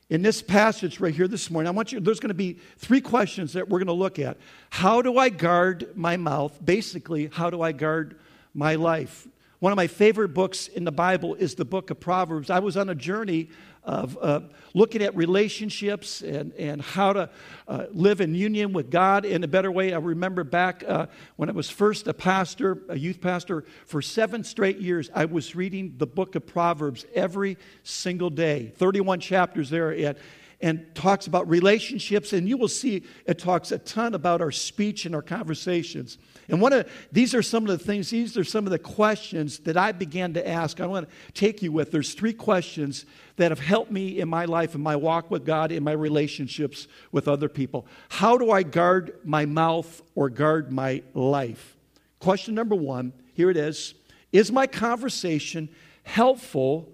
in 0.09 0.21
this 0.21 0.41
passage 0.41 0.99
right 0.99 1.13
here 1.13 1.27
this 1.27 1.49
morning. 1.49 1.67
I 1.67 1.71
want 1.71 1.91
you, 1.91 1.99
there's 1.99 2.19
going 2.19 2.29
to 2.29 2.33
be 2.33 2.59
three 2.77 3.01
questions 3.01 3.53
that 3.53 3.69
we're 3.69 3.79
going 3.79 3.87
to 3.87 3.93
look 3.93 4.19
at. 4.19 4.37
How 4.69 5.01
do 5.01 5.17
I 5.17 5.29
guard 5.29 5.95
my 5.95 6.17
mouth? 6.17 6.57
Basically, 6.63 7.29
how 7.31 7.49
do 7.49 7.61
I 7.61 7.71
guard 7.71 8.19
my 8.53 8.75
life? 8.75 9.27
One 9.59 9.71
of 9.71 9.77
my 9.77 9.87
favorite 9.87 10.29
books 10.29 10.67
in 10.67 10.83
the 10.83 10.91
Bible 10.91 11.35
is 11.35 11.55
the 11.55 11.65
book 11.65 11.89
of 11.89 11.99
Proverbs. 11.99 12.49
I 12.49 12.59
was 12.59 12.75
on 12.75 12.89
a 12.89 12.95
journey 12.95 13.49
of 13.83 14.17
uh, 14.21 14.41
looking 14.73 15.01
at 15.01 15.15
relationships 15.15 16.21
and, 16.21 16.51
and 16.53 16.81
how 16.81 17.13
to 17.13 17.29
uh, 17.67 17.85
live 17.91 18.19
in 18.19 18.35
union 18.35 18.73
with 18.73 18.89
God 18.89 19.23
in 19.23 19.43
a 19.43 19.47
better 19.47 19.71
way. 19.71 19.93
I 19.93 19.97
remember 19.97 20.43
back 20.43 20.83
uh, 20.85 21.05
when 21.37 21.49
I 21.49 21.53
was 21.53 21.69
first 21.69 22.07
a 22.07 22.13
pastor, 22.13 22.79
a 22.89 22.97
youth 22.97 23.21
pastor, 23.21 23.63
for 23.85 24.01
seven 24.01 24.43
straight 24.43 24.79
years, 24.79 25.09
I 25.13 25.25
was 25.25 25.55
reading 25.55 25.93
the 25.97 26.07
book 26.07 26.35
of 26.35 26.45
Proverbs 26.45 27.05
every 27.13 27.57
single 27.83 28.29
day, 28.29 28.73
31 28.75 29.19
chapters 29.19 29.69
there. 29.69 29.91
And, 29.91 30.17
and 30.61 30.95
talks 30.95 31.27
about 31.27 31.47
relationships, 31.49 32.31
and 32.31 32.47
you 32.47 32.57
will 32.57 32.69
see 32.69 33.03
it 33.25 33.37
talks 33.37 33.71
a 33.73 33.77
ton 33.77 34.15
about 34.15 34.41
our 34.41 34.51
speech 34.51 35.05
and 35.05 35.13
our 35.13 35.21
conversations. 35.21 36.17
And 36.47 36.61
one 36.61 36.73
of 36.73 36.87
these 37.11 37.33
are 37.33 37.41
some 37.41 37.67
of 37.67 37.77
the 37.77 37.83
things, 37.83 38.09
these 38.09 38.37
are 38.37 38.43
some 38.43 38.65
of 38.65 38.71
the 38.71 38.79
questions 38.79 39.59
that 39.59 39.77
I 39.77 39.91
began 39.91 40.33
to 40.33 40.47
ask. 40.47 40.79
I 40.79 40.85
want 40.85 41.09
to 41.09 41.33
take 41.33 41.61
you 41.61 41.71
with. 41.71 41.91
There's 41.91 42.13
three 42.13 42.33
questions 42.33 43.05
that 43.37 43.51
have 43.51 43.59
helped 43.59 43.91
me 43.91 44.19
in 44.19 44.29
my 44.29 44.45
life, 44.45 44.75
in 44.75 44.81
my 44.81 44.95
walk 44.95 45.31
with 45.31 45.45
God, 45.45 45.71
in 45.71 45.83
my 45.83 45.91
relationships 45.91 46.87
with 47.11 47.27
other 47.27 47.49
people. 47.49 47.87
How 48.09 48.37
do 48.37 48.51
I 48.51 48.63
guard 48.63 49.19
my 49.23 49.45
mouth 49.45 50.01
or 50.13 50.29
guard 50.29 50.71
my 50.71 51.01
life? 51.13 51.77
Question 52.19 52.55
number 52.55 52.75
one 52.75 53.13
here 53.33 53.49
it 53.49 53.57
is 53.57 53.95
Is 54.31 54.51
my 54.51 54.67
conversation 54.67 55.69
helpful 56.03 56.91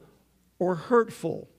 or 0.60 0.76
hurtful? 0.76 1.50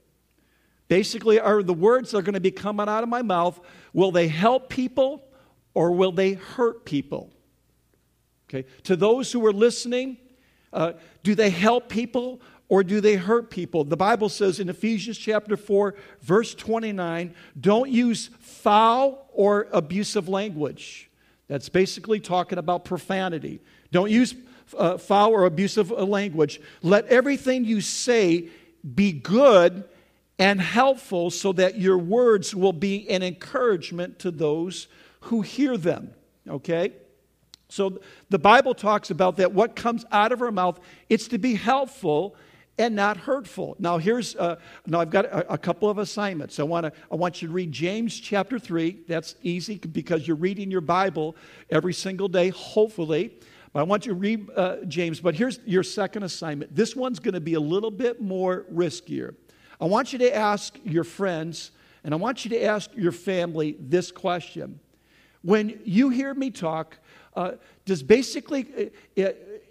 Basically, 0.88 1.40
are 1.40 1.62
the 1.62 1.72
words 1.72 2.10
that 2.10 2.18
are 2.18 2.22
going 2.22 2.34
to 2.34 2.40
be 2.40 2.50
coming 2.50 2.88
out 2.88 3.02
of 3.02 3.08
my 3.08 3.22
mouth, 3.22 3.58
will 3.94 4.12
they 4.12 4.28
help 4.28 4.68
people 4.68 5.24
or 5.72 5.92
will 5.92 6.12
they 6.12 6.34
hurt 6.34 6.84
people? 6.84 7.32
Okay. 8.52 8.68
To 8.84 8.96
those 8.96 9.32
who 9.32 9.44
are 9.46 9.52
listening, 9.52 10.18
uh, 10.72 10.92
do 11.22 11.34
they 11.34 11.50
help 11.50 11.88
people 11.88 12.40
or 12.68 12.82
do 12.84 13.00
they 13.00 13.16
hurt 13.16 13.50
people? 13.50 13.84
The 13.84 13.96
Bible 13.96 14.28
says 14.28 14.60
in 14.60 14.68
Ephesians 14.68 15.16
chapter 15.16 15.56
4, 15.56 15.94
verse 16.20 16.54
29, 16.54 17.34
don't 17.58 17.90
use 17.90 18.28
foul 18.40 19.26
or 19.32 19.68
abusive 19.72 20.28
language. 20.28 21.10
That's 21.48 21.68
basically 21.68 22.20
talking 22.20 22.58
about 22.58 22.84
profanity. 22.84 23.60
Don't 23.90 24.10
use 24.10 24.34
uh, 24.76 24.98
foul 24.98 25.30
or 25.32 25.44
abusive 25.44 25.90
language. 25.90 26.60
Let 26.82 27.06
everything 27.06 27.64
you 27.64 27.80
say 27.80 28.48
be 28.94 29.12
good 29.12 29.84
and 30.38 30.60
helpful 30.60 31.30
so 31.30 31.52
that 31.52 31.78
your 31.78 31.98
words 31.98 32.54
will 32.54 32.72
be 32.72 33.08
an 33.08 33.22
encouragement 33.22 34.18
to 34.20 34.30
those 34.30 34.88
who 35.20 35.42
hear 35.42 35.76
them. 35.76 36.10
Okay? 36.48 36.92
So 37.72 38.00
the 38.28 38.38
Bible 38.38 38.74
talks 38.74 39.10
about 39.10 39.38
that 39.38 39.52
what 39.52 39.74
comes 39.74 40.04
out 40.12 40.30
of 40.30 40.42
our 40.42 40.52
mouth, 40.52 40.78
it's 41.08 41.26
to 41.28 41.38
be 41.38 41.54
helpful 41.54 42.36
and 42.76 42.94
not 42.94 43.16
hurtful. 43.16 43.76
Now 43.78 43.96
here's 43.96 44.36
uh, 44.36 44.56
now 44.86 45.00
I've 45.00 45.08
got 45.08 45.24
a, 45.24 45.54
a, 45.54 45.58
couple 45.58 45.88
of 45.88 45.96
assignments. 45.96 46.60
I 46.60 46.64
want 46.64 46.84
to 46.84 46.92
I 47.10 47.16
want 47.16 47.40
you 47.40 47.48
to 47.48 47.54
read 47.54 47.72
James 47.72 48.18
chapter 48.20 48.58
3. 48.58 49.04
That's 49.08 49.36
easy 49.42 49.78
because 49.78 50.28
you're 50.28 50.36
reading 50.36 50.70
your 50.70 50.82
Bible 50.82 51.34
every 51.70 51.94
single 51.94 52.28
day 52.28 52.50
hopefully. 52.50 53.38
But 53.72 53.80
I 53.80 53.82
want 53.84 54.04
you 54.04 54.12
to 54.12 54.18
read 54.18 54.50
uh, 54.54 54.76
James, 54.86 55.20
but 55.20 55.34
here's 55.34 55.58
your 55.64 55.82
second 55.82 56.24
assignment. 56.24 56.76
This 56.76 56.94
one's 56.94 57.20
going 57.20 57.34
to 57.34 57.40
be 57.40 57.54
a 57.54 57.60
little 57.60 57.90
bit 57.90 58.20
more 58.20 58.66
riskier. 58.70 59.34
I 59.80 59.86
want 59.86 60.12
you 60.12 60.18
to 60.18 60.36
ask 60.36 60.78
your 60.84 61.04
friends 61.04 61.70
and 62.04 62.12
I 62.12 62.18
want 62.18 62.44
you 62.44 62.50
to 62.50 62.62
ask 62.62 62.90
your 62.94 63.12
family 63.12 63.76
this 63.80 64.12
question. 64.12 64.78
When 65.40 65.80
you 65.84 66.10
hear 66.10 66.34
me 66.34 66.50
talk, 66.50 66.98
uh, 67.34 67.52
does 67.84 68.02
basically, 68.02 68.90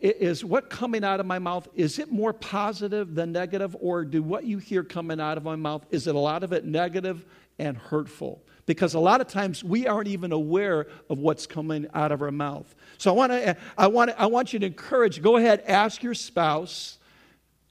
is 0.01 0.43
what 0.43 0.69
coming 0.69 1.03
out 1.03 1.19
of 1.19 1.25
my 1.25 1.39
mouth, 1.39 1.67
is 1.75 1.99
it 1.99 2.11
more 2.11 2.33
positive 2.33 3.13
than 3.13 3.31
negative? 3.31 3.75
Or 3.79 4.03
do 4.03 4.23
what 4.23 4.45
you 4.45 4.57
hear 4.57 4.83
coming 4.83 5.19
out 5.19 5.37
of 5.37 5.43
my 5.43 5.55
mouth, 5.55 5.85
is 5.91 6.07
it 6.07 6.15
a 6.15 6.19
lot 6.19 6.43
of 6.43 6.53
it 6.53 6.65
negative 6.65 7.25
and 7.59 7.77
hurtful? 7.77 8.43
Because 8.65 8.93
a 8.93 8.99
lot 8.99 9.21
of 9.21 9.27
times 9.27 9.63
we 9.63 9.87
aren't 9.87 10.07
even 10.07 10.31
aware 10.31 10.87
of 11.09 11.19
what's 11.19 11.45
coming 11.45 11.87
out 11.93 12.11
of 12.11 12.21
our 12.21 12.31
mouth. 12.31 12.73
So 12.97 13.11
I 13.11 13.15
want 13.15 13.31
to, 13.31 13.57
I 13.77 13.87
want, 13.87 14.11
I 14.17 14.25
want 14.25 14.53
you 14.53 14.59
to 14.59 14.65
encourage, 14.65 15.21
go 15.21 15.37
ahead, 15.37 15.63
ask 15.67 16.01
your 16.01 16.13
spouse, 16.13 16.97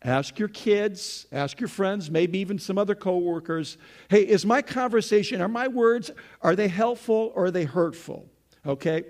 ask 0.02 0.38
your 0.38 0.48
kids, 0.48 1.26
ask 1.32 1.60
your 1.60 1.68
friends, 1.68 2.10
maybe 2.10 2.38
even 2.38 2.58
some 2.58 2.78
other 2.78 2.94
coworkers, 2.94 3.76
hey, 4.08 4.22
is 4.22 4.46
my 4.46 4.62
conversation, 4.62 5.40
are 5.40 5.48
my 5.48 5.68
words, 5.68 6.10
are 6.42 6.54
they 6.54 6.68
helpful 6.68 7.32
or 7.34 7.46
are 7.46 7.50
they 7.50 7.64
hurtful? 7.64 8.26
Okay? 8.64 9.04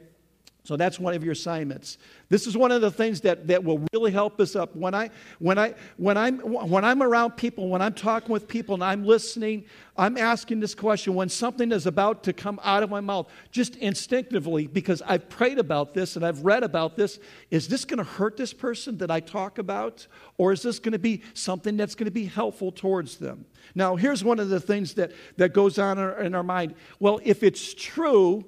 So 0.70 0.76
that's 0.76 1.00
one 1.00 1.14
of 1.14 1.24
your 1.24 1.32
assignments. 1.32 1.98
This 2.28 2.46
is 2.46 2.56
one 2.56 2.70
of 2.70 2.80
the 2.80 2.92
things 2.92 3.22
that, 3.22 3.48
that 3.48 3.64
will 3.64 3.84
really 3.92 4.12
help 4.12 4.38
us 4.38 4.54
up. 4.54 4.76
When, 4.76 4.94
I, 4.94 5.10
when, 5.40 5.58
I, 5.58 5.74
when, 5.96 6.16
I'm, 6.16 6.38
when 6.38 6.84
I'm 6.84 7.02
around 7.02 7.32
people, 7.32 7.68
when 7.68 7.82
I'm 7.82 7.92
talking 7.92 8.32
with 8.32 8.46
people 8.46 8.76
and 8.76 8.84
I'm 8.84 9.02
listening, 9.02 9.64
I'm 9.96 10.16
asking 10.16 10.60
this 10.60 10.76
question 10.76 11.16
when 11.16 11.28
something 11.28 11.72
is 11.72 11.86
about 11.86 12.22
to 12.22 12.32
come 12.32 12.60
out 12.62 12.84
of 12.84 12.90
my 12.90 13.00
mouth, 13.00 13.28
just 13.50 13.74
instinctively, 13.78 14.68
because 14.68 15.02
I've 15.04 15.28
prayed 15.28 15.58
about 15.58 15.92
this 15.92 16.14
and 16.14 16.24
I've 16.24 16.44
read 16.44 16.62
about 16.62 16.94
this, 16.94 17.18
is 17.50 17.66
this 17.66 17.84
going 17.84 17.98
to 17.98 18.04
hurt 18.04 18.36
this 18.36 18.52
person 18.52 18.96
that 18.98 19.10
I 19.10 19.18
talk 19.18 19.58
about? 19.58 20.06
Or 20.38 20.52
is 20.52 20.62
this 20.62 20.78
going 20.78 20.92
to 20.92 21.00
be 21.00 21.24
something 21.34 21.76
that's 21.76 21.96
going 21.96 22.04
to 22.04 22.12
be 22.12 22.26
helpful 22.26 22.70
towards 22.70 23.16
them? 23.16 23.44
Now, 23.74 23.96
here's 23.96 24.22
one 24.22 24.38
of 24.38 24.50
the 24.50 24.60
things 24.60 24.94
that, 24.94 25.10
that 25.36 25.52
goes 25.52 25.80
on 25.80 25.98
in 25.98 26.04
our, 26.04 26.20
in 26.20 26.34
our 26.36 26.44
mind. 26.44 26.76
Well, 27.00 27.18
if 27.24 27.42
it's 27.42 27.74
true, 27.74 28.44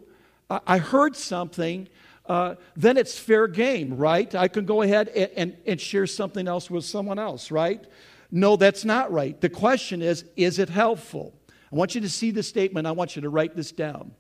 I 0.66 0.78
heard 0.78 1.16
something, 1.16 1.88
uh, 2.26 2.54
then 2.76 2.96
it's 2.96 3.18
fair 3.18 3.48
game, 3.48 3.96
right? 3.96 4.32
I 4.34 4.48
can 4.48 4.64
go 4.64 4.82
ahead 4.82 5.08
and, 5.08 5.30
and, 5.36 5.56
and 5.66 5.80
share 5.80 6.06
something 6.06 6.46
else 6.46 6.70
with 6.70 6.84
someone 6.84 7.18
else, 7.18 7.50
right? 7.50 7.84
No, 8.30 8.56
that's 8.56 8.84
not 8.84 9.12
right. 9.12 9.38
The 9.40 9.48
question 9.48 10.02
is, 10.02 10.24
is 10.36 10.58
it 10.58 10.68
helpful? 10.68 11.34
I 11.72 11.76
want 11.76 11.94
you 11.94 12.00
to 12.02 12.08
see 12.08 12.30
the 12.30 12.42
statement. 12.42 12.86
I 12.86 12.92
want 12.92 13.16
you 13.16 13.22
to 13.22 13.28
write 13.28 13.56
this 13.56 13.72
down. 13.72 14.12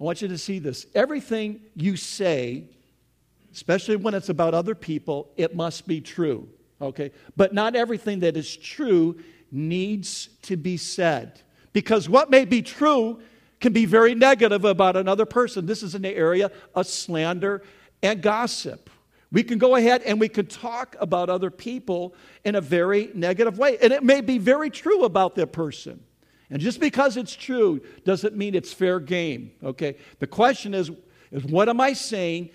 I 0.00 0.04
want 0.04 0.22
you 0.22 0.28
to 0.28 0.38
see 0.38 0.58
this. 0.58 0.86
Everything 0.94 1.60
you 1.74 1.96
say, 1.96 2.64
especially 3.52 3.96
when 3.96 4.14
it's 4.14 4.28
about 4.28 4.54
other 4.54 4.74
people, 4.74 5.30
it 5.36 5.54
must 5.54 5.86
be 5.86 6.00
true, 6.00 6.48
okay? 6.80 7.10
But 7.36 7.52
not 7.52 7.76
everything 7.76 8.20
that 8.20 8.36
is 8.36 8.56
true 8.56 9.18
needs 9.50 10.28
to 10.42 10.56
be 10.56 10.76
said. 10.76 11.40
Because 11.72 12.08
what 12.08 12.30
may 12.30 12.44
be 12.44 12.62
true 12.62 13.20
can 13.62 13.72
be 13.72 13.86
very 13.86 14.14
negative 14.14 14.64
about 14.66 14.96
another 14.96 15.24
person. 15.24 15.64
This 15.64 15.82
is 15.82 15.94
an 15.94 16.04
area 16.04 16.50
of 16.74 16.86
slander 16.86 17.62
and 18.02 18.20
gossip. 18.20 18.90
We 19.30 19.42
can 19.42 19.56
go 19.56 19.76
ahead 19.76 20.02
and 20.02 20.20
we 20.20 20.28
can 20.28 20.46
talk 20.46 20.94
about 21.00 21.30
other 21.30 21.50
people 21.50 22.14
in 22.44 22.56
a 22.56 22.60
very 22.60 23.10
negative 23.14 23.56
way. 23.56 23.78
And 23.80 23.92
it 23.92 24.02
may 24.02 24.20
be 24.20 24.36
very 24.36 24.68
true 24.68 25.04
about 25.04 25.36
that 25.36 25.52
person. 25.52 26.02
And 26.50 26.60
just 26.60 26.80
because 26.80 27.16
it's 27.16 27.34
true 27.34 27.80
doesn't 28.04 28.36
mean 28.36 28.54
it's 28.54 28.72
fair 28.74 29.00
game. 29.00 29.52
Okay? 29.64 29.96
The 30.18 30.26
question 30.26 30.74
is, 30.74 30.90
is 31.30 31.44
what 31.44 31.70
am 31.70 31.80
I 31.80 31.94
saying? 31.94 32.50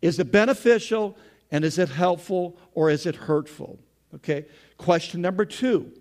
Is 0.00 0.18
it 0.18 0.32
beneficial 0.32 1.18
and 1.50 1.62
is 1.62 1.78
it 1.78 1.90
helpful 1.90 2.56
or 2.72 2.88
is 2.88 3.04
it 3.04 3.16
hurtful? 3.16 3.78
Okay? 4.14 4.46
Question 4.78 5.20
number 5.20 5.44
two 5.44 5.92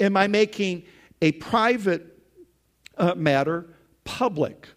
Am 0.00 0.16
I 0.16 0.26
making 0.26 0.84
a 1.20 1.32
private 1.32 2.11
uh, 3.02 3.14
matter 3.14 3.66
public? 4.04 4.68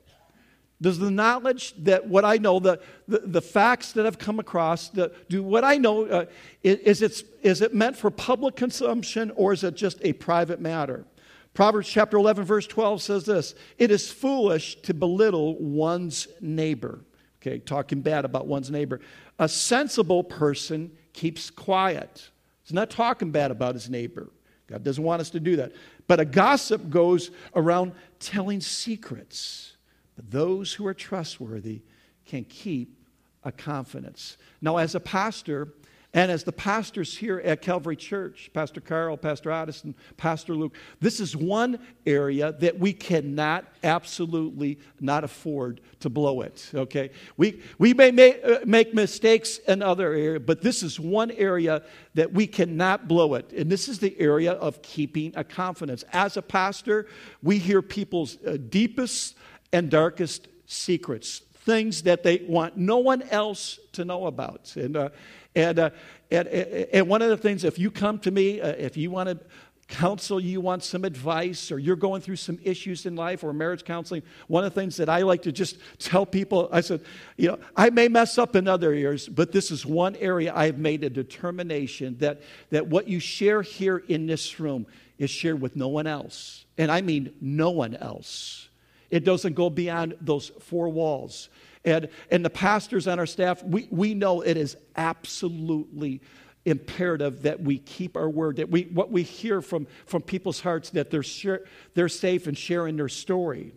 Does 0.81 0.99
the 0.99 1.09
knowledge 1.09 1.73
that 1.83 2.05
what 2.05 2.25
I 2.25 2.37
know, 2.37 2.59
the, 2.59 2.81
the, 3.07 3.19
the 3.19 3.41
facts 3.41 3.93
that 3.93 4.05
I've 4.05 4.19
come 4.19 4.39
across, 4.39 4.89
the, 4.89 5.13
do 5.29 5.41
what 5.41 5.63
I 5.63 5.77
know, 5.77 6.05
uh, 6.05 6.25
is, 6.63 7.01
it, 7.01 7.23
is 7.41 7.61
it 7.61 7.73
meant 7.73 7.95
for 7.95 8.11
public 8.11 8.55
consumption 8.57 9.31
or 9.35 9.53
is 9.53 9.63
it 9.63 9.75
just 9.75 9.99
a 10.01 10.13
private 10.13 10.59
matter? 10.59 11.05
Proverbs 11.53 11.87
chapter 11.87 12.17
11, 12.17 12.43
verse 12.43 12.67
12 12.67 13.01
says 13.01 13.25
this 13.25 13.55
It 13.77 13.89
is 13.89 14.11
foolish 14.11 14.81
to 14.81 14.93
belittle 14.93 15.57
one's 15.57 16.27
neighbor. 16.41 16.99
Okay, 17.41 17.59
talking 17.59 18.01
bad 18.01 18.25
about 18.25 18.47
one's 18.47 18.69
neighbor. 18.69 18.99
A 19.39 19.47
sensible 19.47 20.23
person 20.23 20.91
keeps 21.13 21.49
quiet. 21.49 22.29
He's 22.63 22.73
not 22.73 22.89
talking 22.89 23.31
bad 23.31 23.51
about 23.51 23.75
his 23.75 23.89
neighbor. 23.89 24.29
God 24.67 24.83
doesn't 24.83 25.03
want 25.03 25.21
us 25.21 25.29
to 25.31 25.39
do 25.39 25.57
that. 25.57 25.71
But 26.07 26.19
a 26.19 26.25
gossip 26.25 26.89
goes 26.89 27.31
around 27.55 27.93
telling 28.19 28.61
secrets. 28.61 29.77
But 30.15 30.31
those 30.31 30.73
who 30.73 30.87
are 30.87 30.93
trustworthy 30.93 31.81
can 32.25 32.43
keep 32.45 32.97
a 33.43 33.51
confidence. 33.51 34.37
Now, 34.61 34.77
as 34.77 34.95
a 34.95 34.99
pastor, 34.99 35.69
and 36.15 36.31
as 36.31 36.45
the 36.45 36.53
pastors 36.53 37.17
here 37.17 37.41
at 37.41 37.61
Calvary 37.61 37.97
Church, 37.97 38.49
Pastor 38.53 38.79
Carl, 38.79 39.17
Pastor 39.17 39.51
Addison, 39.51 39.93
Pastor 40.15 40.55
Luke, 40.55 40.73
this 41.01 41.19
is 41.19 41.35
one 41.35 41.77
area 42.05 42.53
that 42.53 42.79
we 42.79 42.93
cannot 42.93 43.65
absolutely 43.83 44.79
not 45.01 45.25
afford 45.25 45.81
to 45.99 46.09
blow 46.09 46.39
it, 46.39 46.71
okay? 46.73 47.11
We, 47.35 47.61
we 47.79 47.93
may 47.93 48.11
make, 48.11 48.39
uh, 48.45 48.59
make 48.65 48.93
mistakes 48.93 49.57
in 49.67 49.83
other 49.83 50.13
areas, 50.13 50.43
but 50.45 50.61
this 50.61 50.83
is 50.83 51.01
one 51.01 51.31
area 51.31 51.83
that 52.13 52.31
we 52.31 52.47
cannot 52.47 53.09
blow 53.09 53.33
it. 53.33 53.51
And 53.51 53.69
this 53.69 53.89
is 53.89 53.99
the 53.99 54.17
area 54.17 54.53
of 54.53 54.81
keeping 54.81 55.33
a 55.35 55.43
confidence. 55.43 56.05
As 56.13 56.37
a 56.37 56.41
pastor, 56.41 57.07
we 57.43 57.57
hear 57.57 57.81
people's 57.81 58.37
uh, 58.47 58.55
deepest 58.69 59.35
and 59.73 59.89
darkest 59.89 60.47
secrets, 60.65 61.41
things 61.65 62.03
that 62.03 62.23
they 62.23 62.45
want 62.47 62.77
no 62.77 62.99
one 62.99 63.21
else 63.23 63.81
to 63.91 64.05
know 64.05 64.27
about. 64.27 64.73
And, 64.77 64.95
uh, 64.95 65.09
and, 65.55 65.79
uh, 65.79 65.89
and, 66.31 66.47
and 66.47 67.07
one 67.07 67.21
of 67.21 67.29
the 67.29 67.37
things, 67.37 67.63
if 67.63 67.79
you 67.79 67.91
come 67.91 68.19
to 68.19 68.31
me, 68.31 68.61
uh, 68.61 68.69
if 68.69 68.97
you 68.97 69.11
want 69.11 69.29
to 69.29 69.39
counsel, 69.87 70.39
you 70.39 70.59
want 70.61 70.83
some 70.83 71.05
advice, 71.05 71.71
or 71.71 71.77
you're 71.77 71.95
going 71.95 72.21
through 72.21 72.35
some 72.35 72.57
issues 72.63 73.05
in 73.05 73.15
life 73.15 73.43
or 73.43 73.53
marriage 73.53 73.83
counseling, 73.83 74.23
one 74.47 74.63
of 74.63 74.73
the 74.73 74.79
things 74.79 74.97
that 74.97 75.09
I 75.09 75.21
like 75.21 75.43
to 75.43 75.51
just 75.51 75.77
tell 75.99 76.25
people, 76.25 76.69
I 76.71 76.81
said, 76.81 77.01
you 77.37 77.49
know, 77.49 77.59
I 77.75 77.91
may 77.91 78.07
mess 78.07 78.37
up 78.37 78.55
in 78.55 78.67
other 78.67 78.91
areas, 78.93 79.29
but 79.29 79.51
this 79.51 79.69
is 79.69 79.85
one 79.85 80.15
area 80.15 80.51
I've 80.55 80.79
made 80.79 81.03
a 81.03 81.09
determination 81.09 82.17
that, 82.17 82.41
that 82.71 82.87
what 82.87 83.07
you 83.07 83.19
share 83.19 83.61
here 83.61 83.97
in 83.97 84.25
this 84.25 84.59
room 84.59 84.87
is 85.19 85.29
shared 85.29 85.61
with 85.61 85.75
no 85.75 85.87
one 85.87 86.07
else. 86.07 86.65
And 86.77 86.91
I 86.91 87.01
mean 87.01 87.33
no 87.39 87.69
one 87.69 87.95
else. 87.95 88.67
It 89.11 89.23
doesn't 89.23 89.53
go 89.53 89.69
beyond 89.69 90.15
those 90.19 90.49
four 90.61 90.89
walls. 90.89 91.49
And, 91.85 92.09
and 92.31 92.43
the 92.43 92.49
pastors 92.49 93.07
on 93.07 93.19
our 93.19 93.27
staff, 93.27 93.63
we, 93.63 93.87
we 93.91 94.13
know 94.13 94.41
it 94.41 94.57
is 94.57 94.75
absolutely 94.97 96.21
imperative 96.65 97.43
that 97.43 97.61
we 97.61 97.77
keep 97.77 98.17
our 98.17 98.29
word, 98.29 98.55
that 98.55 98.69
we, 98.69 98.83
what 98.85 99.11
we 99.11 99.21
hear 99.21 99.61
from, 99.61 99.87
from 100.07 100.23
people's 100.23 100.59
hearts, 100.59 100.89
that 100.89 101.11
they're, 101.11 101.59
they're 101.93 102.09
safe 102.09 102.47
in 102.47 102.55
sharing 102.55 102.97
their 102.97 103.07
story. 103.07 103.73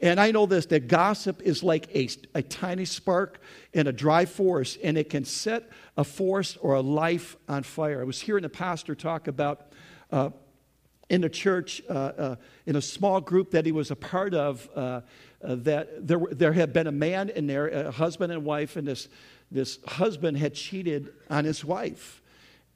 And 0.00 0.18
I 0.18 0.32
know 0.32 0.46
this 0.46 0.66
that 0.66 0.88
gossip 0.88 1.42
is 1.42 1.62
like 1.62 1.88
a, 1.94 2.08
a 2.34 2.42
tiny 2.42 2.84
spark 2.84 3.40
in 3.72 3.86
a 3.86 3.92
dry 3.92 4.24
forest, 4.24 4.78
and 4.82 4.96
it 4.96 5.10
can 5.10 5.24
set 5.24 5.68
a 5.96 6.04
forest 6.04 6.58
or 6.60 6.74
a 6.74 6.80
life 6.80 7.36
on 7.48 7.62
fire. 7.62 8.00
I 8.00 8.04
was 8.04 8.20
hearing 8.20 8.44
a 8.44 8.48
pastor 8.48 8.94
talk 8.96 9.28
about 9.28 9.72
uh, 10.10 10.30
in 11.08 11.22
a 11.24 11.28
church, 11.28 11.82
uh, 11.88 11.92
uh, 11.92 12.36
in 12.66 12.74
a 12.74 12.82
small 12.82 13.20
group 13.20 13.50
that 13.52 13.66
he 13.66 13.70
was 13.70 13.90
a 13.90 13.96
part 13.96 14.34
of, 14.34 14.68
uh, 15.42 15.46
uh, 15.46 15.54
that 15.56 16.06
there, 16.06 16.20
there 16.30 16.52
had 16.52 16.72
been 16.72 16.86
a 16.86 16.92
man 16.92 17.28
in 17.30 17.46
there, 17.46 17.68
a 17.68 17.90
husband 17.90 18.32
and 18.32 18.44
wife, 18.44 18.76
and 18.76 18.86
this, 18.86 19.08
this 19.50 19.78
husband 19.86 20.38
had 20.38 20.54
cheated 20.54 21.12
on 21.30 21.44
his 21.44 21.64
wife. 21.64 22.22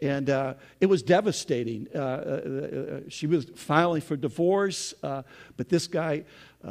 And 0.00 0.28
uh, 0.28 0.54
it 0.80 0.86
was 0.86 1.02
devastating. 1.02 1.88
Uh, 1.94 1.98
uh, 1.98 2.02
uh 2.02 3.00
she 3.08 3.26
was 3.26 3.46
filing 3.56 4.02
for 4.02 4.16
divorce, 4.16 4.92
uh, 5.02 5.22
but 5.56 5.68
this 5.68 5.86
guy 5.86 6.24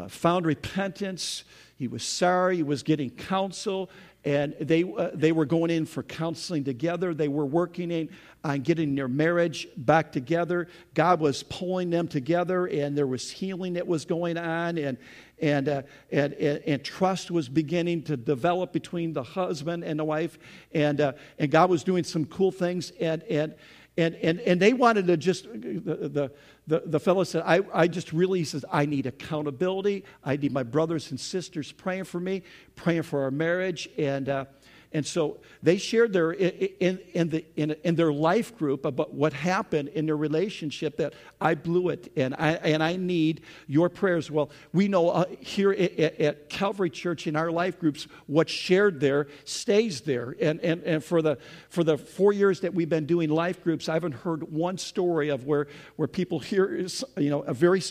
found 0.10 0.46
repentance. 0.46 1.46
He 1.78 1.88
was 1.88 2.04
sorry. 2.04 2.58
He 2.58 2.64
was 2.64 2.84
getting 2.84 3.10
counsel. 3.10 3.90
And 4.26 4.56
they, 4.60 4.84
they 5.14 5.32
were 5.32 5.46
going 5.46 5.70
in 5.70 5.86
for 5.86 6.02
counseling 6.02 6.64
together. 6.64 7.14
They 7.14 7.28
were 7.28 7.46
working 7.46 7.92
in, 7.92 8.10
on 8.44 8.62
getting 8.62 8.96
their 8.96 9.08
marriage 9.08 9.68
back 9.78 10.12
together. 10.12 10.68
God 10.96 11.20
was 11.20 11.44
pulling 11.44 11.92
them 11.92 12.08
together, 12.08 12.66
and 12.66 12.98
there 12.98 13.06
was 13.06 13.30
healing 13.30 13.74
that 13.74 13.86
was 13.86 14.04
going 14.04 14.38
on. 14.38 14.80
And, 14.80 14.98
and, 15.40 15.70
uh, 15.70 15.82
and, 16.12 16.34
and, 16.34 16.64
and, 16.66 16.84
trust 16.84 17.30
was 17.30 17.50
beginning 17.50 18.04
to 18.04 18.18
develop 18.18 18.72
between 18.72 19.14
the 19.14 19.24
husband 19.24 19.84
and 19.84 20.00
the 20.00 20.04
wife, 20.06 20.40
and, 20.74 21.02
uh, 21.02 21.12
and 21.38 21.52
God 21.52 21.70
was 21.70 21.84
doing 21.84 22.04
some 22.04 22.26
cool 22.26 22.52
things, 22.52 22.92
and, 23.00 23.22
and, 23.24 23.54
and, 23.98 24.16
and, 24.16 24.40
and 24.42 24.62
they 24.62 24.74
wanted 24.74 25.08
to 25.08 25.18
just, 25.18 25.46
the, 25.46 25.80
the, 25.80 26.32
the, 26.68 26.84
the 26.86 27.00
fellow 27.00 27.24
said, 27.24 27.44
I, 27.46 27.62
I 27.74 27.88
just 27.88 28.12
really, 28.12 28.44
says, 28.44 28.66
I 28.72 28.86
need 28.86 29.06
accountability. 29.06 30.04
I 30.24 30.36
need 30.36 30.52
my 30.52 30.64
brothers 30.64 31.12
and 31.12 31.20
sisters 31.20 31.72
praying 31.72 32.04
for 32.04 32.20
me, 32.20 32.44
praying 32.76 33.04
for 33.04 33.24
our 33.24 33.32
marriage, 33.32 33.90
and, 33.98 34.28
uh, 34.28 34.46
and 34.94 35.06
so 35.06 35.38
they 35.62 35.78
shared 35.78 36.14
their, 36.14 36.32
in, 36.32 37.00
in, 37.14 37.30
the, 37.30 37.46
in, 37.56 37.76
in, 37.84 37.96
their 37.96 38.14
life 38.14 38.58
group 38.58 38.86
about 38.86 39.14
what 39.14 39.34
happened 39.34 39.90
in 39.90 40.06
their 40.06 40.16
relationship 40.16 40.98
that 40.98 41.14
I 41.42 41.56
blew 41.56 41.90
it 41.90 42.12
and 42.16 42.34
I, 42.36 42.52
and 42.54 42.82
I 42.82 42.96
need 42.96 43.42
your 43.68 43.90
prayers. 43.90 44.32
Well, 44.32 44.50
we 44.74 44.88
know 44.88 45.10
uh, 45.10 45.26
here 45.40 45.72
at, 45.72 46.20
at, 46.20 46.50
Calvary 46.50 46.90
Church 46.90 47.28
in 47.28 47.36
our 47.36 47.52
life 47.52 47.80
groups, 47.80 48.08
what's 48.28 48.52
shared 48.52 49.00
there 49.00 49.28
stays 49.44 50.02
there. 50.02 50.36
And, 50.40 50.60
and, 50.62 50.84
and 50.84 51.04
for, 51.04 51.22
the, 51.22 51.38
for 51.70 51.84
the 51.84 51.98
four 51.98 52.32
years 52.32 52.62
that 52.62 52.74
we've 52.74 52.90
been 52.90 53.06
doing 53.06 53.30
life 53.30 53.64
groups, 53.64 53.90
I 53.90 53.94
haven't 53.94 54.14
heard 54.14 54.52
one 54.52 54.78
story 54.78 55.30
of 55.30 55.46
where, 55.46 55.68
where 55.96 56.08
people 56.08 56.40
hear 56.40 56.74
is, 56.74 57.04
you 57.18 57.30
know, 57.30 57.42
a 57.42 57.54
very 57.54 57.82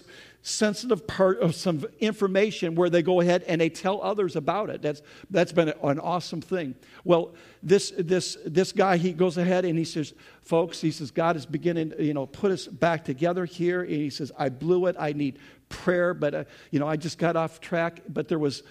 sensitive 0.46 1.06
part 1.06 1.40
of 1.40 1.54
some 1.54 1.86
information 2.00 2.74
where 2.74 2.90
they 2.90 3.02
go 3.02 3.20
ahead 3.20 3.42
and 3.44 3.62
they 3.62 3.70
tell 3.70 4.02
others 4.02 4.36
about 4.36 4.68
it. 4.68 4.82
That's, 4.82 5.00
that's 5.30 5.52
been 5.52 5.70
an 5.82 5.98
awesome 5.98 6.42
thing. 6.42 6.74
Well, 7.02 7.32
this, 7.62 7.94
this, 7.98 8.36
this 8.44 8.70
guy, 8.70 8.98
he 8.98 9.14
goes 9.14 9.38
ahead 9.38 9.64
and 9.64 9.78
he 9.78 9.86
says, 9.86 10.12
folks, 10.42 10.82
he 10.82 10.90
says, 10.90 11.10
God 11.10 11.36
is 11.36 11.46
beginning, 11.46 11.94
you 11.98 12.12
know, 12.12 12.26
put 12.26 12.52
us 12.52 12.66
back 12.66 13.06
together 13.06 13.46
here. 13.46 13.80
And 13.80 13.90
he 13.90 14.10
says, 14.10 14.32
I 14.38 14.50
blew 14.50 14.84
it. 14.86 14.96
I 14.98 15.14
need 15.14 15.38
prayer, 15.70 16.12
but, 16.12 16.34
uh, 16.34 16.44
you 16.70 16.78
know, 16.78 16.86
I 16.86 16.96
just 16.96 17.16
got 17.16 17.36
off 17.36 17.62
track. 17.62 18.02
But 18.06 18.28
there 18.28 18.38
was, 18.38 18.62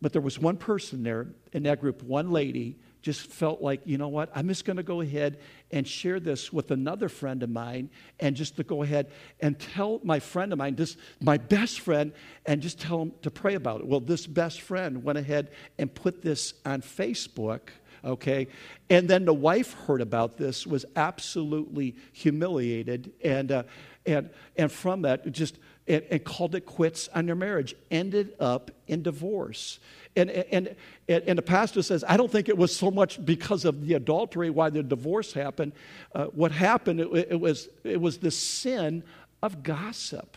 but 0.00 0.14
there 0.14 0.22
was 0.22 0.38
one 0.38 0.56
person 0.56 1.02
there 1.02 1.26
in 1.52 1.64
that 1.64 1.78
group, 1.78 2.02
one 2.02 2.30
lady 2.30 2.78
just 3.02 3.26
felt 3.28 3.60
like, 3.60 3.80
you 3.84 3.98
know 3.98 4.08
what, 4.08 4.30
I'm 4.34 4.48
just 4.48 4.64
going 4.64 4.76
to 4.78 4.82
go 4.82 5.00
ahead 5.00 5.38
and 5.70 5.86
share 5.86 6.20
this 6.20 6.52
with 6.52 6.70
another 6.70 7.08
friend 7.08 7.42
of 7.42 7.50
mine 7.50 7.90
and 8.20 8.34
just 8.36 8.56
to 8.56 8.64
go 8.64 8.82
ahead 8.82 9.10
and 9.40 9.58
tell 9.58 10.00
my 10.02 10.18
friend 10.18 10.52
of 10.52 10.58
mine, 10.58 10.74
this, 10.76 10.96
my 11.20 11.38
best 11.38 11.80
friend, 11.80 12.12
and 12.46 12.60
just 12.60 12.80
tell 12.80 13.02
him 13.02 13.12
to 13.22 13.30
pray 13.30 13.54
about 13.54 13.80
it. 13.80 13.86
Well, 13.86 14.00
this 14.00 14.26
best 14.26 14.60
friend 14.60 15.04
went 15.04 15.18
ahead 15.18 15.50
and 15.78 15.92
put 15.94 16.22
this 16.22 16.54
on 16.64 16.82
Facebook 16.82 17.60
okay 18.04 18.46
and 18.88 19.08
then 19.08 19.24
the 19.24 19.34
wife 19.34 19.72
heard 19.86 20.00
about 20.00 20.36
this 20.36 20.66
was 20.66 20.84
absolutely 20.94 21.96
humiliated 22.12 23.12
and 23.24 23.50
uh, 23.50 23.62
and 24.04 24.30
and 24.56 24.70
from 24.70 25.02
that 25.02 25.30
just 25.32 25.58
and, 25.88 26.02
and, 26.10 26.24
called 26.24 26.54
it 26.54 26.66
quits 26.66 27.08
on 27.14 27.26
their 27.26 27.34
marriage 27.34 27.74
ended 27.90 28.32
up 28.38 28.70
in 28.86 29.02
divorce 29.02 29.80
and, 30.16 30.30
and, 30.30 30.76
and 31.08 31.38
the 31.38 31.42
pastor 31.42 31.82
says, 31.82 32.04
I 32.08 32.16
don't 32.16 32.30
think 32.30 32.48
it 32.48 32.56
was 32.56 32.74
so 32.74 32.90
much 32.90 33.24
because 33.24 33.64
of 33.64 33.86
the 33.86 33.94
adultery 33.94 34.50
why 34.50 34.70
the 34.70 34.82
divorce 34.82 35.32
happened. 35.32 35.72
Uh, 36.14 36.26
what 36.26 36.52
happened, 36.52 37.00
it, 37.00 37.28
it, 37.30 37.40
was, 37.40 37.68
it 37.84 38.00
was 38.00 38.18
the 38.18 38.30
sin 38.30 39.02
of 39.42 39.62
gossip. 39.62 40.36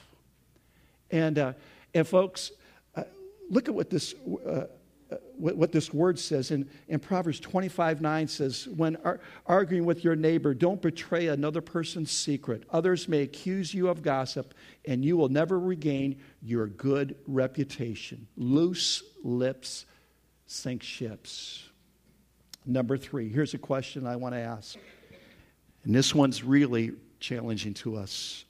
And, 1.12 1.40
uh, 1.40 1.54
and 1.94 2.08
folks, 2.08 2.52
uh, 2.96 3.04
look 3.50 3.68
at 3.68 3.74
what 3.74 3.90
this, 3.90 4.14
uh, 4.46 4.66
what, 5.40 5.56
what, 5.56 5.72
this 5.72 5.94
word 5.94 6.20
says. 6.20 6.52
In, 6.52 6.70
in 6.88 7.00
Proverbs 7.00 7.40
25 7.40 8.02
9 8.02 8.28
says, 8.28 8.68
When 8.68 8.98
ar- 8.98 9.20
arguing 9.46 9.86
with 9.86 10.04
your 10.04 10.16
neighbor, 10.16 10.54
don't 10.54 10.82
betray 10.82 11.28
another 11.28 11.62
person's 11.62 12.12
secret. 12.12 12.64
Others 12.72 13.08
may 13.08 13.22
accuse 13.22 13.74
you 13.74 13.88
of 13.90 14.02
gossip, 14.02 14.54
and 14.86 15.04
you 15.04 15.18
will 15.18 15.30
never 15.30 15.60
regain 15.60 16.22
your 16.42 16.68
good 16.68 17.16
reputation. 17.28 18.28
Loose 18.36 19.04
lips 19.24 19.86
sink 20.50 20.82
ships. 20.82 21.70
Number 22.66 22.98
three, 22.98 23.30
here's 23.30 23.54
a 23.54 23.60
question 23.60 24.06
I 24.06 24.16
want 24.16 24.34
to 24.34 24.40
ask. 24.40 24.78
And 25.84 25.96
this 25.96 26.14
one's 26.14 26.44
really 26.44 26.92
challenging 27.20 27.74
to 27.76 27.96
us. 27.96 28.46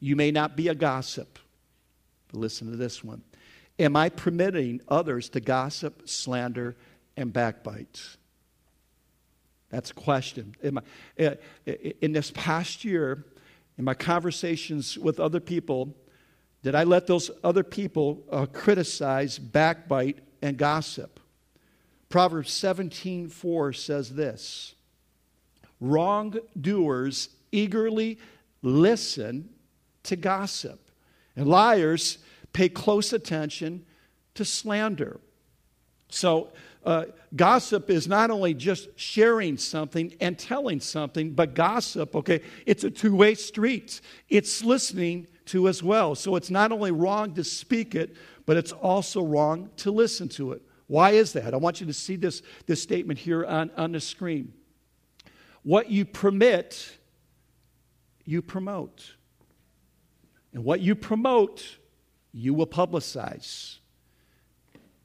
You 0.00 0.16
may 0.16 0.30
not 0.30 0.56
be 0.56 0.68
a 0.68 0.74
gossip, 0.74 1.38
but 2.28 2.40
listen 2.40 2.70
to 2.70 2.76
this 2.76 3.04
one. 3.04 3.22
Am 3.82 3.96
I 3.96 4.10
permitting 4.10 4.80
others 4.86 5.28
to 5.30 5.40
gossip, 5.40 6.08
slander, 6.08 6.76
and 7.16 7.32
backbite? 7.32 8.00
That's 9.70 9.90
a 9.90 9.94
question. 9.94 10.54
I, 11.18 11.24
uh, 11.24 11.34
in 12.00 12.12
this 12.12 12.30
past 12.32 12.84
year, 12.84 13.24
in 13.76 13.84
my 13.84 13.94
conversations 13.94 14.96
with 14.96 15.18
other 15.18 15.40
people, 15.40 15.96
did 16.62 16.76
I 16.76 16.84
let 16.84 17.08
those 17.08 17.28
other 17.42 17.64
people 17.64 18.22
uh, 18.30 18.46
criticize, 18.46 19.40
backbite, 19.40 20.20
and 20.42 20.56
gossip? 20.56 21.18
Proverbs 22.08 22.52
17:4 22.52 23.74
says 23.74 24.14
this: 24.14 24.76
Wrongdoers 25.80 27.30
eagerly 27.50 28.20
listen 28.62 29.48
to 30.04 30.14
gossip. 30.14 30.88
And 31.34 31.48
liars 31.48 32.18
pay 32.52 32.68
close 32.68 33.12
attention 33.12 33.84
to 34.34 34.44
slander. 34.44 35.20
So, 36.08 36.52
uh, 36.84 37.04
gossip 37.36 37.90
is 37.90 38.08
not 38.08 38.30
only 38.30 38.54
just 38.54 38.88
sharing 38.96 39.56
something 39.56 40.14
and 40.20 40.38
telling 40.38 40.80
something, 40.80 41.30
but 41.30 41.54
gossip, 41.54 42.16
okay, 42.16 42.42
it's 42.66 42.82
a 42.82 42.90
two 42.90 43.14
way 43.14 43.34
street. 43.34 44.00
It's 44.28 44.64
listening 44.64 45.28
to 45.46 45.68
as 45.68 45.82
well. 45.82 46.14
So 46.14 46.36
it's 46.36 46.50
not 46.50 46.72
only 46.72 46.90
wrong 46.90 47.34
to 47.34 47.44
speak 47.44 47.94
it, 47.94 48.16
but 48.46 48.56
it's 48.56 48.72
also 48.72 49.22
wrong 49.22 49.70
to 49.78 49.90
listen 49.90 50.28
to 50.30 50.52
it. 50.52 50.62
Why 50.88 51.12
is 51.12 51.32
that? 51.34 51.54
I 51.54 51.56
want 51.56 51.80
you 51.80 51.86
to 51.86 51.92
see 51.92 52.16
this, 52.16 52.42
this 52.66 52.82
statement 52.82 53.18
here 53.18 53.44
on, 53.44 53.70
on 53.76 53.92
the 53.92 54.00
screen. 54.00 54.52
What 55.62 55.90
you 55.90 56.04
permit, 56.04 56.98
you 58.24 58.42
promote. 58.42 59.14
And 60.52 60.64
what 60.64 60.80
you 60.80 60.94
promote, 60.94 61.78
you 62.32 62.54
will 62.54 62.66
publicize. 62.66 63.76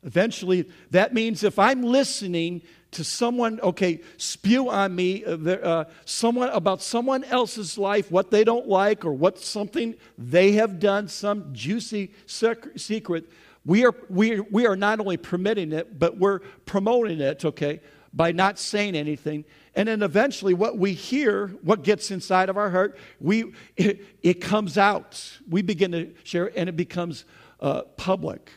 Eventually, 0.04 0.70
that 0.92 1.14
means 1.14 1.44
if 1.44 1.60
I'm 1.60 1.84
listening 1.84 2.62
to 2.92 3.04
someone, 3.04 3.60
okay, 3.60 4.02
spew 4.18 4.70
on 4.70 4.96
me 4.96 5.26
uh, 5.26 5.36
uh, 5.36 5.86
someone 6.06 6.50
about 6.50 6.82
someone 6.82 7.24
else's 7.26 7.78
life, 7.78 8.10
what 8.10 8.32
they 8.32 8.44
don't 8.44 8.68
like, 8.68 9.04
or 9.04 9.12
what 9.12 9.40
something 9.40 9.96
they 10.18 10.54
have 10.54 10.80
done, 10.80 11.08
some 11.08 11.50
juicy 11.54 12.14
secret, 12.26 13.30
we 13.66 13.86
are, 13.86 13.94
we, 14.10 14.40
we 14.40 14.66
are 14.66 14.78
not 14.78 15.02
only 15.02 15.18
permitting 15.18 15.74
it, 15.74 16.00
but 16.00 16.18
we're 16.18 16.40
promoting 16.66 17.20
it, 17.20 17.44
okay, 17.44 17.82
by 18.18 18.32
not 18.32 18.58
saying 18.58 18.96
anything. 18.96 19.46
And 19.76 19.88
then 19.88 20.02
eventually, 20.02 20.56
what 20.56 20.78
we 20.78 20.94
hear, 20.94 21.50
what 21.62 21.84
gets 21.84 22.10
inside 22.10 22.50
of 22.50 22.58
our 22.58 22.72
heart, 22.72 22.98
we, 23.22 23.54
it, 23.78 24.04
it 24.24 24.42
comes 24.42 24.78
out. 24.78 25.40
We 25.48 25.62
begin 25.62 25.92
to 25.92 26.14
share, 26.24 26.52
and 26.58 26.68
it 26.68 26.76
becomes 26.76 27.26
uh, 27.60 27.84
public. 27.96 28.52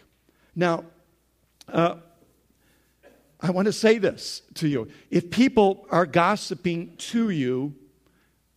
Now, 0.57 0.87
uh, 1.69 1.97
I 3.39 3.51
want 3.51 3.67
to 3.67 3.73
say 3.73 3.99
this 3.99 4.43
to 4.55 4.67
you. 4.67 4.89
If 5.11 5.31
people 5.31 5.87
are 5.91 6.07
gossiping 6.07 6.97
to 6.97 7.29
you, 7.29 7.75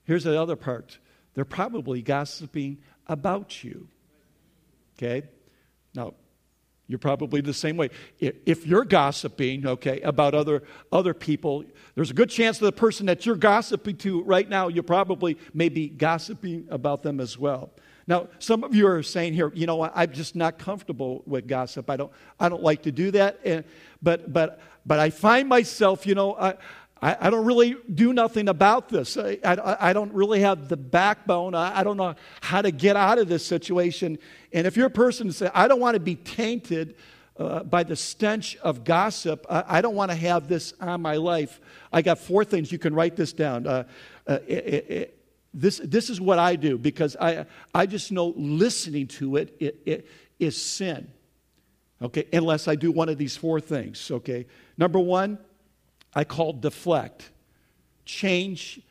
here's 0.06 0.24
the 0.24 0.42
other 0.42 0.56
part 0.56 0.98
they're 1.36 1.46
probably 1.46 2.02
gossiping 2.02 2.78
about 3.08 3.64
you. 3.64 3.90
Okay? 4.98 5.28
Now, 5.94 6.14
you're 6.88 7.00
probably 7.00 7.42
the 7.42 7.54
same 7.54 7.78
way. 7.78 7.90
If 8.20 8.68
you're 8.68 8.84
gossiping, 8.84 9.66
okay, 9.66 10.02
about 10.02 10.34
other, 10.34 10.64
other 10.92 11.14
people, 11.14 11.64
there's 11.96 12.12
a 12.12 12.14
good 12.14 12.30
chance 12.30 12.60
that 12.60 12.66
the 12.66 12.72
person 12.72 13.06
that 13.06 13.26
you're 13.26 13.36
gossiping 13.36 13.98
to 13.98 14.22
right 14.24 14.48
now, 14.48 14.68
you 14.68 14.84
probably 14.84 15.38
may 15.54 15.70
be 15.70 15.88
gossiping 15.88 16.68
about 16.70 17.02
them 17.02 17.20
as 17.20 17.38
well. 17.38 17.72
Now, 18.06 18.28
some 18.40 18.66
of 18.66 18.76
you 18.76 18.88
are 18.88 19.02
saying 19.02 19.34
here, 19.34 19.52
you 19.56 19.66
know, 19.66 19.82
I'm 19.82 20.12
just 20.12 20.36
not 20.36 20.60
comfortable 20.60 21.24
with 21.26 21.48
gossip. 21.48 21.90
I 21.90 21.96
don't, 21.96 22.12
I 22.38 22.50
don't 22.50 22.62
like 22.62 22.84
to 22.84 22.92
do 22.92 23.12
that. 23.12 23.40
And, 23.46 23.64
but, 24.02 24.34
but, 24.34 24.60
but 24.86 25.00
I 25.00 25.10
find 25.10 25.48
myself, 25.48 26.06
you 26.06 26.14
know, 26.14 26.36
I, 26.36 26.56
I, 27.04 27.18
I 27.20 27.30
don't 27.30 27.46
really 27.46 27.76
do 27.94 28.14
nothing 28.14 28.48
about 28.48 28.88
this. 28.88 29.18
I, 29.18 29.38
I, 29.44 29.90
I 29.90 29.94
don't 29.94 30.14
really 30.14 30.40
have 30.40 30.70
the 30.70 30.78
backbone. 30.78 31.54
I, 31.54 31.80
I, 31.80 31.84
don't 31.84 31.98
know 31.98 32.16
how 32.42 32.62
to 32.62 32.72
get 32.72 32.96
out 32.96 33.18
of 33.18 33.28
this 33.28 33.46
situation. 33.46 34.18
And 34.54 34.68
if 34.68 34.78
you're 34.78 34.88
a 34.88 34.92
person 34.92 35.28
who 35.28 35.34
says, 35.34 35.52
I 35.54 35.68
don't 35.68 35.80
want 35.80 35.96
to 35.96 36.00
be 36.00 36.16
tainted 36.16 36.96
uh, 37.38 37.64
by 37.64 37.84
the 37.84 37.96
stench 37.96 38.56
of 38.58 38.84
gossip, 38.84 39.46
I, 39.50 39.64
I 39.68 39.82
don't 39.82 39.96
want 39.96 40.12
to 40.12 40.18
have 40.18 40.48
this 40.48 40.74
on 40.80 41.02
my 41.02 41.16
life. 41.16 41.60
I 41.92 42.04
got 42.04 42.20
four 42.20 42.46
things. 42.46 42.72
You 42.72 42.78
can 42.78 42.94
write 42.94 43.16
this 43.16 43.34
down. 43.34 43.66
Uh, 43.66 43.84
uh, 44.28 44.40
it, 44.48 44.90
it, 44.90 45.20
this, 45.54 45.82
this 45.84 46.10
is 46.10 46.22
what 46.22 46.40
I 46.40 46.56
do 46.56 46.78
because 46.78 47.16
I, 47.20 47.46
I 47.74 47.86
just 47.88 48.12
know 48.12 48.34
listening 48.36 49.08
to 49.08 49.38
it, 49.38 49.56
it, 49.60 49.82
it 49.86 50.08
is 50.40 50.60
sin. 50.62 51.12
Okay, 52.02 52.26
unless 52.34 52.68
I 52.68 52.76
do 52.76 52.92
one 52.92 53.08
of 53.08 53.18
these 53.18 53.38
four 53.38 53.62
things. 53.62 54.12
Okay, 54.12 54.46
number 54.78 55.00
one, 55.00 55.38
I 56.14 56.26
call 56.26 56.54
deflect. 56.54 57.30
Change 58.04 58.82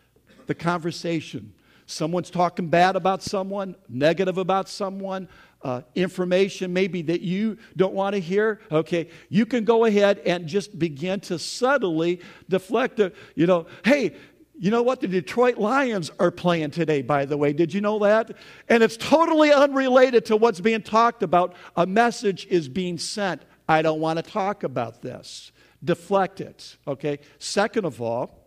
the 0.46 0.54
conversation. 0.54 1.52
Someone's 1.84 2.30
talking 2.30 2.68
bad 2.68 2.96
about 2.96 3.22
someone, 3.22 3.76
negative 3.88 4.38
about 4.38 4.68
someone, 4.68 5.28
uh, 5.64 5.82
information 5.94 6.72
maybe 6.72 7.02
that 7.02 7.20
you 7.20 7.58
don't 7.76 7.94
want 7.94 8.14
to 8.14 8.20
hear. 8.20 8.60
Okay, 8.70 9.08
you 9.28 9.46
can 9.46 9.64
go 9.64 9.84
ahead 9.84 10.18
and 10.20 10.46
just 10.46 10.78
begin 10.78 11.20
to 11.20 11.38
subtly 11.38 12.20
deflect. 12.48 12.96
The, 12.96 13.12
you 13.34 13.46
know, 13.46 13.66
hey, 13.84 14.14
you 14.58 14.70
know 14.70 14.82
what? 14.82 15.00
The 15.00 15.08
Detroit 15.08 15.58
Lions 15.58 16.10
are 16.18 16.30
playing 16.30 16.70
today, 16.70 17.02
by 17.02 17.24
the 17.24 17.36
way. 17.36 17.52
Did 17.52 17.74
you 17.74 17.80
know 17.80 17.98
that? 18.00 18.32
And 18.68 18.82
it's 18.82 18.96
totally 18.96 19.52
unrelated 19.52 20.26
to 20.26 20.36
what's 20.36 20.60
being 20.60 20.82
talked 20.82 21.22
about. 21.22 21.56
A 21.76 21.86
message 21.86 22.46
is 22.46 22.68
being 22.68 22.98
sent. 22.98 23.42
I 23.68 23.82
don't 23.82 24.00
want 24.00 24.18
to 24.18 24.22
talk 24.22 24.62
about 24.62 25.02
this. 25.02 25.52
Deflect 25.82 26.40
it, 26.40 26.76
okay? 26.86 27.18
Second 27.38 27.86
of 27.86 28.00
all, 28.00 28.46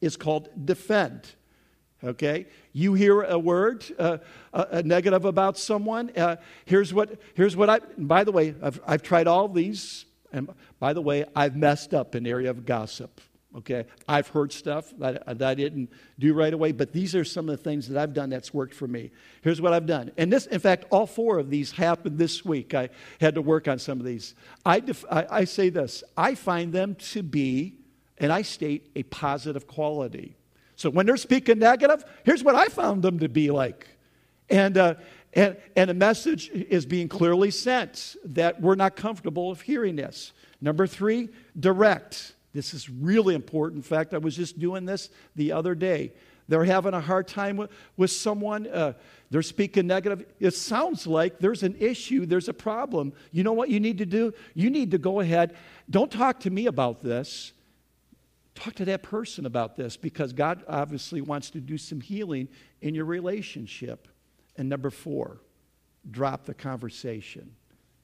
it's 0.00 0.16
called 0.16 0.48
defend. 0.64 1.28
Okay, 2.04 2.46
you 2.72 2.94
hear 2.94 3.22
a 3.22 3.38
word, 3.38 3.84
uh, 3.96 4.18
a, 4.52 4.82
negative 4.82 5.24
about 5.24 5.56
someone. 5.56 6.10
Uh, 6.16 6.36
here's 6.64 6.92
what. 6.92 7.20
Here's 7.34 7.56
what 7.56 7.70
I. 7.70 7.78
by 7.96 8.24
the 8.24 8.32
way, 8.32 8.56
I've, 8.60 8.80
I've 8.84 9.02
tried 9.02 9.28
all 9.28 9.46
these, 9.46 10.04
and 10.32 10.52
by 10.80 10.94
the 10.94 11.00
way, 11.00 11.24
I've 11.36 11.54
messed 11.54 11.94
up 11.94 12.16
in 12.16 12.26
area 12.26 12.50
of 12.50 12.66
gossip. 12.66 13.20
Okay, 13.54 13.84
I've 14.08 14.28
heard 14.28 14.50
stuff 14.50 14.92
that, 14.98 15.26
that 15.26 15.42
I 15.42 15.54
didn't 15.54 15.90
do 16.18 16.32
right 16.32 16.52
away, 16.52 16.72
but 16.72 16.92
these 16.92 17.14
are 17.14 17.22
some 17.22 17.50
of 17.50 17.58
the 17.58 17.62
things 17.62 17.86
that 17.88 18.00
I've 18.00 18.14
done 18.14 18.30
that's 18.30 18.54
worked 18.54 18.74
for 18.74 18.88
me. 18.88 19.10
Here's 19.42 19.60
what 19.60 19.74
I've 19.74 19.84
done. 19.84 20.10
And 20.16 20.32
this, 20.32 20.46
in 20.46 20.58
fact, 20.58 20.86
all 20.90 21.06
four 21.06 21.38
of 21.38 21.50
these 21.50 21.70
happened 21.70 22.16
this 22.16 22.46
week. 22.46 22.72
I 22.72 22.88
had 23.20 23.34
to 23.34 23.42
work 23.42 23.68
on 23.68 23.78
some 23.78 24.00
of 24.00 24.06
these. 24.06 24.34
I, 24.64 24.80
def, 24.80 25.04
I, 25.10 25.26
I 25.30 25.44
say 25.44 25.68
this 25.68 26.02
I 26.16 26.34
find 26.34 26.72
them 26.72 26.94
to 26.94 27.22
be, 27.22 27.74
and 28.16 28.32
I 28.32 28.40
state, 28.40 28.90
a 28.96 29.02
positive 29.02 29.66
quality. 29.66 30.34
So 30.76 30.90
when 30.90 31.06
they're 31.06 31.16
speaking 31.16 31.58
negative, 31.58 32.04
here's 32.24 32.42
what 32.42 32.54
I 32.54 32.66
found 32.66 33.02
them 33.02 33.18
to 33.20 33.28
be 33.28 33.50
like. 33.50 33.88
And, 34.48 34.76
uh, 34.76 34.94
and, 35.32 35.56
and 35.76 35.90
a 35.90 35.94
message 35.94 36.48
is 36.50 36.84
being 36.86 37.08
clearly 37.08 37.50
sent 37.50 38.16
that 38.24 38.60
we're 38.60 38.74
not 38.74 38.96
comfortable 38.96 39.50
of 39.50 39.60
hearing 39.60 39.96
this. 39.96 40.32
Number 40.60 40.86
three, 40.86 41.28
direct. 41.58 42.34
This 42.52 42.74
is 42.74 42.88
really 42.88 43.34
important. 43.34 43.78
In 43.78 43.82
fact, 43.82 44.14
I 44.14 44.18
was 44.18 44.36
just 44.36 44.58
doing 44.58 44.84
this 44.84 45.08
the 45.36 45.52
other 45.52 45.74
day. 45.74 46.12
They're 46.48 46.64
having 46.64 46.92
a 46.92 47.00
hard 47.00 47.28
time 47.28 47.56
with, 47.56 47.70
with 47.96 48.10
someone. 48.10 48.66
Uh, 48.66 48.92
they're 49.30 49.42
speaking 49.42 49.86
negative. 49.86 50.26
It 50.38 50.52
sounds 50.52 51.06
like 51.06 51.38
there's 51.38 51.62
an 51.62 51.76
issue, 51.78 52.26
there's 52.26 52.48
a 52.48 52.54
problem. 52.54 53.14
You 53.30 53.42
know 53.42 53.54
what 53.54 53.70
you 53.70 53.80
need 53.80 53.98
to 53.98 54.06
do? 54.06 54.34
You 54.54 54.68
need 54.68 54.90
to 54.90 54.98
go 54.98 55.20
ahead. 55.20 55.54
Don't 55.88 56.10
talk 56.10 56.40
to 56.40 56.50
me 56.50 56.66
about 56.66 57.02
this. 57.02 57.52
Talk 58.54 58.74
to 58.74 58.84
that 58.84 59.02
person 59.02 59.46
about 59.46 59.76
this 59.76 59.96
because 59.96 60.32
God 60.32 60.62
obviously 60.68 61.20
wants 61.20 61.50
to 61.50 61.60
do 61.60 61.78
some 61.78 62.00
healing 62.00 62.48
in 62.80 62.94
your 62.94 63.06
relationship. 63.06 64.08
And 64.56 64.68
number 64.68 64.90
four, 64.90 65.40
drop 66.10 66.44
the 66.44 66.54
conversation. 66.54 67.54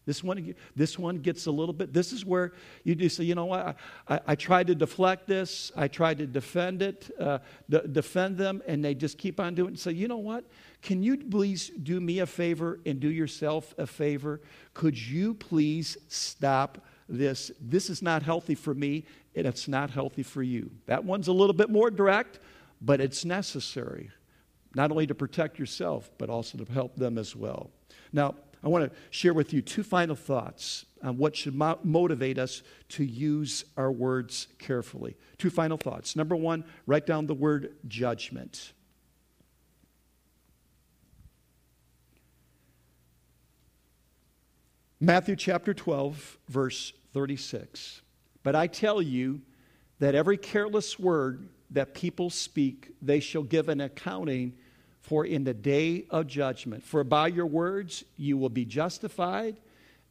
This 0.09 0.25
one, 0.25 0.55
this 0.75 0.99
one 0.99 1.19
gets 1.19 1.45
a 1.45 1.51
little 1.51 1.75
bit, 1.75 1.93
this 1.93 2.15
is 2.15 2.25
where 2.25 2.55
you 2.83 2.95
do 2.95 3.11
say, 3.11 3.25
you 3.25 3.35
know 3.35 3.45
what, 3.45 3.77
I, 4.09 4.15
I, 4.15 4.21
I 4.29 4.35
tried 4.37 4.69
to 4.69 4.75
deflect 4.75 5.27
this, 5.27 5.71
I 5.77 5.87
tried 5.87 6.17
to 6.17 6.27
defend 6.27 6.81
it, 6.81 7.11
uh, 7.21 7.41
defend 7.69 8.39
them, 8.39 8.63
and 8.67 8.83
they 8.83 8.95
just 8.95 9.19
keep 9.19 9.39
on 9.39 9.55
doing 9.55 9.75
it. 9.75 9.79
So, 9.79 9.91
you 9.91 10.09
know 10.09 10.17
what, 10.17 10.47
can 10.81 11.03
you 11.03 11.19
please 11.19 11.71
do 11.83 12.01
me 12.01 12.21
a 12.21 12.27
favor 12.27 12.81
and 12.87 12.99
do 13.01 13.11
yourself 13.11 13.75
a 13.77 13.87
favor? 13.87 14.41
Could 14.73 14.99
you 14.99 15.35
please 15.35 15.99
stop 16.09 16.79
this? 17.07 17.51
This 17.61 17.91
is 17.91 18.01
not 18.01 18.23
healthy 18.23 18.55
for 18.55 18.73
me, 18.73 19.05
and 19.35 19.47
it's 19.47 19.69
not 19.69 19.91
healthy 19.91 20.23
for 20.23 20.43
you. 20.43 20.71
That 20.87 21.05
one's 21.05 21.29
a 21.29 21.33
little 21.33 21.55
bit 21.55 21.71
more 21.71 21.91
direct, 21.91 22.41
but 22.81 23.01
it's 23.01 23.25
necessary, 23.25 24.11
not 24.75 24.91
only 24.91 25.07
to 25.07 25.15
protect 25.15 25.59
yourself, 25.59 26.11
but 26.19 26.31
also 26.31 26.59
to 26.59 26.73
help 26.73 26.97
them 26.97 27.19
as 27.19 27.37
well. 27.37 27.71
Now, 28.13 28.35
I 28.63 28.69
want 28.69 28.91
to 28.91 28.99
share 29.11 29.35
with 29.35 29.53
you 29.53 29.63
two 29.63 29.83
final 29.83 30.17
thoughts 30.17 30.85
on 31.03 31.17
what 31.17 31.37
should 31.37 31.55
mo- 31.55 31.79
motivate 31.85 32.39
us 32.39 32.63
to 32.91 33.05
use 33.05 33.65
our 33.77 33.93
words 33.93 34.49
carefully. 34.59 35.17
Two 35.39 35.51
final 35.51 35.77
thoughts. 35.77 36.17
Number 36.17 36.35
one, 36.35 36.65
write 36.87 37.07
down 37.07 37.27
the 37.27 37.35
word 37.35 37.77
judgment. 37.87 38.73
Matthew 45.01 45.37
chapter 45.37 45.73
12, 45.73 46.39
verse 46.49 46.93
36. 47.13 48.03
But 48.43 48.55
I 48.55 48.67
tell 48.67 49.03
you 49.03 49.41
that 49.99 50.15
every 50.15 50.37
careless 50.37 50.99
word 50.99 51.49
that 51.71 51.95
people 51.95 52.31
speak, 52.31 52.95
they 53.03 53.21
shall 53.21 53.43
give 53.43 53.69
an 53.69 53.81
accounting 53.81 54.55
for 55.01 55.25
in 55.25 55.45
the 55.45 55.55
day 55.55 56.07
of 56.11 56.27
judgment. 56.27 56.83
For 56.83 57.05
by 57.05 57.29
your 57.29 57.47
words 57.47 58.05
you 58.17 58.37
will 58.37 58.49
be 58.49 58.65
justified, 58.65 59.57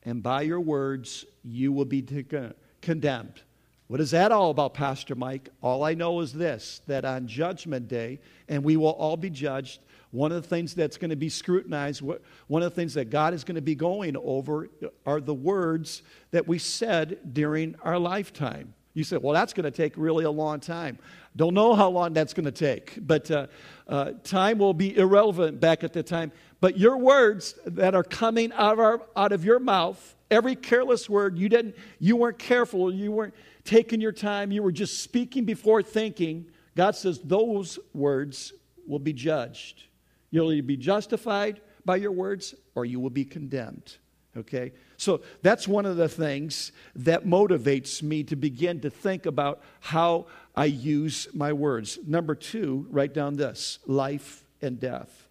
and 0.04 0.22
by 0.22 0.42
your 0.42 0.60
words 0.60 1.26
you 1.44 1.72
will 1.72 1.86
be 1.86 2.04
uh, 2.36 2.50
condemned. 2.82 3.42
What 3.88 4.02
is 4.02 4.12
that 4.12 4.32
all 4.32 4.52
about, 4.52 4.74
Pastor 4.74 5.16
Mike? 5.16 5.50
All 5.62 5.84
I 5.84 5.94
know 5.94 6.20
is 6.20 6.34
this 6.34 6.82
that 6.88 7.06
on 7.06 7.28
Judgment 7.28 7.88
Day, 7.88 8.20
and 8.50 8.64
we 8.64 8.76
will 8.76 8.92
all 8.92 9.18
be 9.18 9.30
judged, 9.30 9.80
One 10.12 10.32
of 10.32 10.42
the 10.42 10.48
things 10.48 10.74
that's 10.74 10.98
going 10.98 11.10
to 11.10 11.16
be 11.18 11.30
scrutinized, 11.30 12.02
one 12.02 12.64
of 12.64 12.72
the 12.72 12.76
things 12.76 12.94
that 12.94 13.10
God 13.10 13.34
is 13.34 13.44
going 13.44 13.56
to 13.56 13.62
be 13.62 13.76
going 13.76 14.16
over 14.18 14.70
are 15.06 15.20
the 15.20 15.34
words 15.34 16.02
that 16.32 16.48
we 16.48 16.60
said 16.60 17.34
during 17.34 17.76
our 17.84 18.00
lifetime. 18.00 18.74
You 18.94 19.04
said, 19.04 19.22
well, 19.22 19.34
that's 19.34 19.54
going 19.54 19.66
to 19.66 19.72
take 19.72 19.94
really 19.96 20.26
a 20.26 20.32
long 20.32 20.60
time. 20.60 20.98
Don't 21.36 21.54
know 21.54 21.76
how 21.76 21.90
long 21.90 22.14
that's 22.14 22.34
going 22.34 22.46
to 22.46 22.52
take, 22.52 22.98
but 23.00 23.30
uh, 23.30 23.46
uh, 23.88 24.14
time 24.24 24.58
will 24.58 24.74
be 24.74 24.98
irrelevant 24.98 25.60
back 25.60 25.84
at 25.84 25.94
the 25.94 26.02
time. 26.02 26.32
But 26.62 26.80
your 26.80 26.98
words 26.98 27.54
that 27.66 27.94
are 27.94 28.04
coming 28.04 28.52
out 28.54 28.74
of, 28.74 28.80
our, 28.80 29.02
out 29.16 29.34
of 29.34 29.46
your 29.46 29.60
mouth, 29.60 30.16
every 30.32 30.56
careless 30.56 31.08
word, 31.08 31.38
you 31.38 31.48
didn't, 31.48 31.76
you 32.00 32.16
weren't 32.16 32.40
careful, 32.40 32.92
you 32.92 33.12
weren't 33.12 33.36
taking 33.66 34.02
your 34.02 34.14
time, 34.14 34.52
you 34.52 34.64
were 34.64 34.72
just 34.72 35.04
speaking 35.04 35.46
before 35.46 35.84
thinking. 35.84 36.48
God 36.76 36.96
says 36.96 37.20
those 37.20 37.78
words 37.94 38.52
will 38.88 38.98
be 38.98 39.14
judged. 39.14 39.84
You'll 40.30 40.52
either 40.52 40.66
be 40.66 40.78
justified 40.78 41.62
by 41.86 41.98
your 41.98 42.12
words 42.12 42.54
or 42.76 42.86
you 42.86 43.00
will 43.00 43.10
be 43.10 43.26
condemned. 43.26 43.98
Okay? 44.36 44.74
So 44.98 45.22
that's 45.42 45.68
one 45.68 45.86
of 45.86 45.98
the 45.98 46.10
things 46.10 46.72
that 46.96 47.26
motivates 47.26 48.04
me 48.04 48.24
to 48.24 48.36
begin 48.36 48.82
to 48.82 48.90
think 48.90 49.26
about 49.26 49.62
how 49.80 50.28
I 50.56 50.66
use 50.66 51.28
my 51.34 51.54
words. 51.54 51.98
Number 52.06 52.36
two, 52.36 52.88
write 52.90 53.14
down 53.14 53.36
this 53.36 53.80
life 53.88 54.44
and 54.62 54.80
death. 54.80 55.28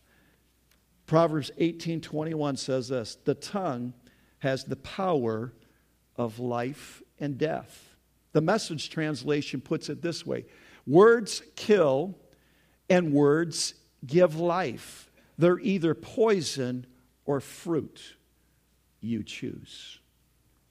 Proverbs 1.07 1.53
18 1.59 2.01
21 2.01 2.57
says 2.57 2.89
this 2.89 3.17
the 3.25 3.35
tongue 3.35 3.93
has 4.41 4.65
the 4.65 4.77
power 4.77 5.53
of 6.17 6.39
life 6.39 7.03
and 7.21 7.39
death. 7.39 7.95
The 8.33 8.41
message 8.41 8.91
translation 8.91 9.61
puts 9.61 9.89
it 9.89 10.03
this 10.03 10.27
way 10.27 10.47
words 10.87 11.43
kill 11.55 12.17
and 12.91 13.13
words 13.13 13.75
give 14.07 14.37
life. 14.37 15.11
They're 15.39 15.59
either 15.59 15.95
poison 15.95 16.87
or 17.25 17.41
fruit 17.41 18.17
you 19.01 19.23
choose. 19.23 19.99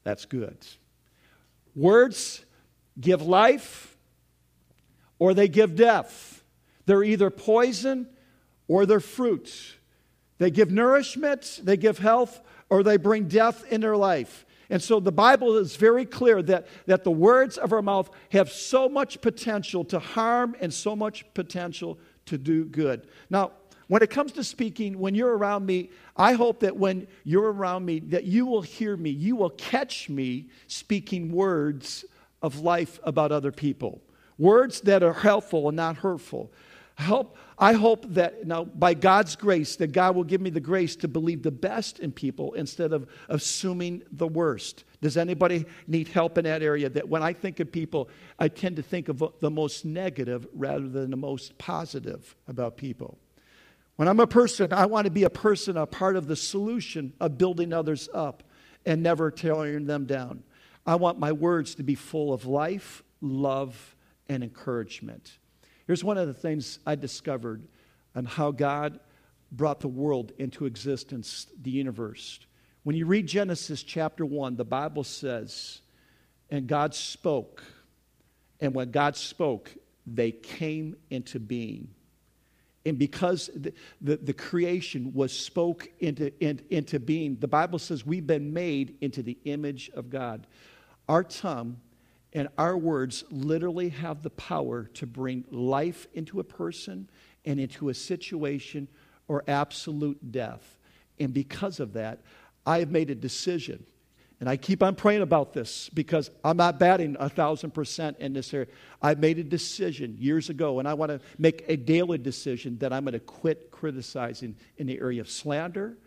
That's 0.03 0.25
good. 0.25 0.57
Words 1.75 2.45
give 2.99 3.21
life 3.21 3.97
or 5.19 5.33
they 5.33 5.47
give 5.47 5.75
death. 5.75 6.43
They're 6.85 7.03
either 7.03 7.29
poison 7.29 8.07
or 8.67 8.85
they're 8.85 8.99
fruit. 8.99 9.77
They 10.37 10.51
give 10.51 10.71
nourishment, 10.71 11.61
they 11.63 11.77
give 11.77 11.97
health, 11.97 12.41
or 12.69 12.83
they 12.83 12.97
bring 12.97 13.27
death 13.27 13.65
in 13.71 13.81
their 13.81 13.95
life. 13.95 14.45
And 14.69 14.81
so 14.81 14.99
the 14.99 15.11
Bible 15.11 15.57
is 15.57 15.75
very 15.75 16.05
clear 16.05 16.41
that, 16.43 16.67
that 16.87 17.03
the 17.03 17.11
words 17.11 17.57
of 17.57 17.71
our 17.71 17.81
mouth 17.81 18.09
have 18.31 18.51
so 18.51 18.89
much 18.89 19.21
potential 19.21 19.85
to 19.85 19.99
harm 19.99 20.55
and 20.59 20.73
so 20.73 20.95
much 20.95 21.25
potential 21.33 21.99
to 22.25 22.37
do 22.37 22.65
good. 22.65 23.07
Now, 23.29 23.51
when 23.87 24.01
it 24.01 24.09
comes 24.09 24.31
to 24.33 24.43
speaking, 24.43 24.97
when 24.97 25.13
you're 25.13 25.37
around 25.37 25.65
me, 25.65 25.91
I 26.17 26.33
hope 26.33 26.61
that 26.61 26.75
when 26.75 27.07
you're 27.23 27.51
around 27.51 27.85
me, 27.85 27.99
that 27.99 28.23
you 28.23 28.45
will 28.45 28.63
hear 28.63 28.97
me, 28.97 29.11
you 29.11 29.35
will 29.35 29.51
catch 29.51 30.09
me 30.09 30.49
speaking 30.67 31.31
words 31.31 32.03
of 32.41 32.59
life 32.59 32.99
about 33.03 33.31
other 33.31 33.51
people. 33.51 34.01
Words 34.37 34.81
that 34.81 35.03
are 35.03 35.13
helpful 35.13 35.67
and 35.67 35.75
not 35.75 35.97
hurtful. 35.97 36.51
Help, 36.95 37.37
I 37.59 37.73
hope 37.73 38.05
that 38.13 38.47
now, 38.47 38.63
by 38.63 38.93
God's 38.93 39.35
grace, 39.35 39.75
that 39.77 39.91
God 39.91 40.15
will 40.15 40.23
give 40.23 40.39
me 40.39 40.49
the 40.49 40.61
grace 40.61 40.95
to 40.97 41.09
believe 41.09 41.43
the 41.43 41.51
best 41.51 41.99
in 41.99 42.13
people 42.13 42.53
instead 42.53 42.93
of 42.93 43.07
assuming 43.27 44.01
the 44.11 44.27
worst. 44.27 44.85
Does 45.01 45.17
anybody 45.17 45.65
need 45.87 46.07
help 46.07 46.37
in 46.37 46.45
that 46.45 46.63
area? 46.63 46.89
That 46.89 47.09
when 47.09 47.21
I 47.21 47.33
think 47.33 47.59
of 47.59 47.69
people, 47.71 48.09
I 48.39 48.47
tend 48.47 48.77
to 48.77 48.81
think 48.81 49.09
of 49.09 49.21
the 49.41 49.51
most 49.51 49.83
negative 49.83 50.47
rather 50.53 50.87
than 50.87 51.11
the 51.11 51.17
most 51.17 51.57
positive 51.57 52.33
about 52.47 52.77
people. 52.77 53.17
When 53.97 54.07
I'm 54.07 54.19
a 54.21 54.27
person, 54.27 54.71
I 54.71 54.85
want 54.85 55.05
to 55.05 55.11
be 55.11 55.23
a 55.23 55.29
person, 55.29 55.75
a 55.77 55.85
part 55.85 56.15
of 56.15 56.27
the 56.27 56.35
solution 56.35 57.13
of 57.19 57.37
building 57.37 57.73
others 57.73 58.07
up 58.13 58.43
and 58.85 59.03
never 59.03 59.31
tearing 59.31 59.85
them 59.85 60.05
down. 60.05 60.43
I 60.85 60.95
want 60.95 61.19
my 61.19 61.31
words 61.31 61.75
to 61.75 61.83
be 61.83 61.95
full 61.95 62.31
of 62.33 62.45
life, 62.45 63.03
love, 63.19 63.95
and 64.29 64.43
encouragement. 64.43 65.39
Here's 65.87 66.03
one 66.03 66.17
of 66.17 66.27
the 66.27 66.33
things 66.33 66.79
I 66.85 66.95
discovered 66.95 67.67
on 68.15 68.25
how 68.25 68.51
God 68.51 68.99
brought 69.51 69.79
the 69.79 69.87
world 69.87 70.31
into 70.37 70.65
existence, 70.65 71.47
the 71.61 71.71
universe. 71.71 72.39
When 72.83 72.95
you 72.95 73.05
read 73.05 73.27
Genesis 73.27 73.83
chapter 73.83 74.25
1, 74.25 74.55
the 74.55 74.65
Bible 74.65 75.03
says, 75.03 75.81
and 76.49 76.67
God 76.67 76.93
spoke. 76.93 77.63
And 78.59 78.73
when 78.73 78.91
God 78.91 79.15
spoke, 79.15 79.71
they 80.05 80.31
came 80.31 80.95
into 81.09 81.39
being. 81.39 81.89
And 82.85 82.99
because 82.99 83.49
the, 83.55 83.73
the, 84.01 84.17
the 84.17 84.33
creation 84.33 85.11
was 85.13 85.31
spoke 85.31 85.89
into, 85.99 86.31
in, 86.43 86.61
into 86.69 86.99
being, 86.99 87.37
the 87.39 87.47
Bible 87.47 87.79
says 87.79 88.05
we've 88.05 88.27
been 88.27 88.53
made 88.53 88.97
into 89.01 89.23
the 89.23 89.37
image 89.45 89.89
of 89.95 90.09
God. 90.11 90.45
Our 91.09 91.23
tongue 91.23 91.77
and 92.35 92.49
our 92.57 92.77
words 92.77 93.23
literally 93.31 93.89
have 93.89 94.21
the 94.21 94.29
power 94.29 94.83
to 94.93 95.07
bring 95.07 95.43
life 95.49 96.05
into 96.13 96.39
a 96.39 96.43
person 96.43 97.09
and 97.45 97.59
into 97.59 97.89
a 97.89 97.95
situation 97.95 98.87
or 99.27 99.43
absolute 99.47 100.31
death. 100.31 100.77
And 101.19 101.33
because 101.33 101.79
of 101.79 101.93
that, 101.93 102.21
I 102.65 102.79
have 102.79 102.91
made 102.91 103.09
a 103.09 103.15
decision 103.15 103.85
and 104.39 104.49
I 104.49 104.57
keep 104.57 104.83
on 104.83 104.95
praying 104.95 105.21
about 105.21 105.53
this 105.53 105.89
because 105.89 106.29
I'm 106.43 106.57
not 106.57 106.77
batting 106.77 107.15
a 107.19 107.29
thousand 107.29 107.71
percent 107.71 108.17
in 108.19 108.33
this 108.33 108.53
area. 108.53 108.67
I 109.01 109.15
made 109.15 109.39
a 109.39 109.43
decision 109.43 110.17
years 110.19 110.49
ago, 110.49 110.79
and 110.79 110.87
I 110.87 110.93
want 110.93 111.09
to 111.11 111.21
make 111.37 111.63
a 111.67 111.77
daily 111.77 112.17
decision 112.17 112.77
that 112.79 112.91
I'm 112.91 113.05
going 113.05 113.13
to 113.13 113.19
quit 113.19 113.71
criticizing 113.71 114.57
in 114.77 114.87
the 114.87 114.99
area 114.99 115.21
of 115.21 115.29
slander, 115.29 115.97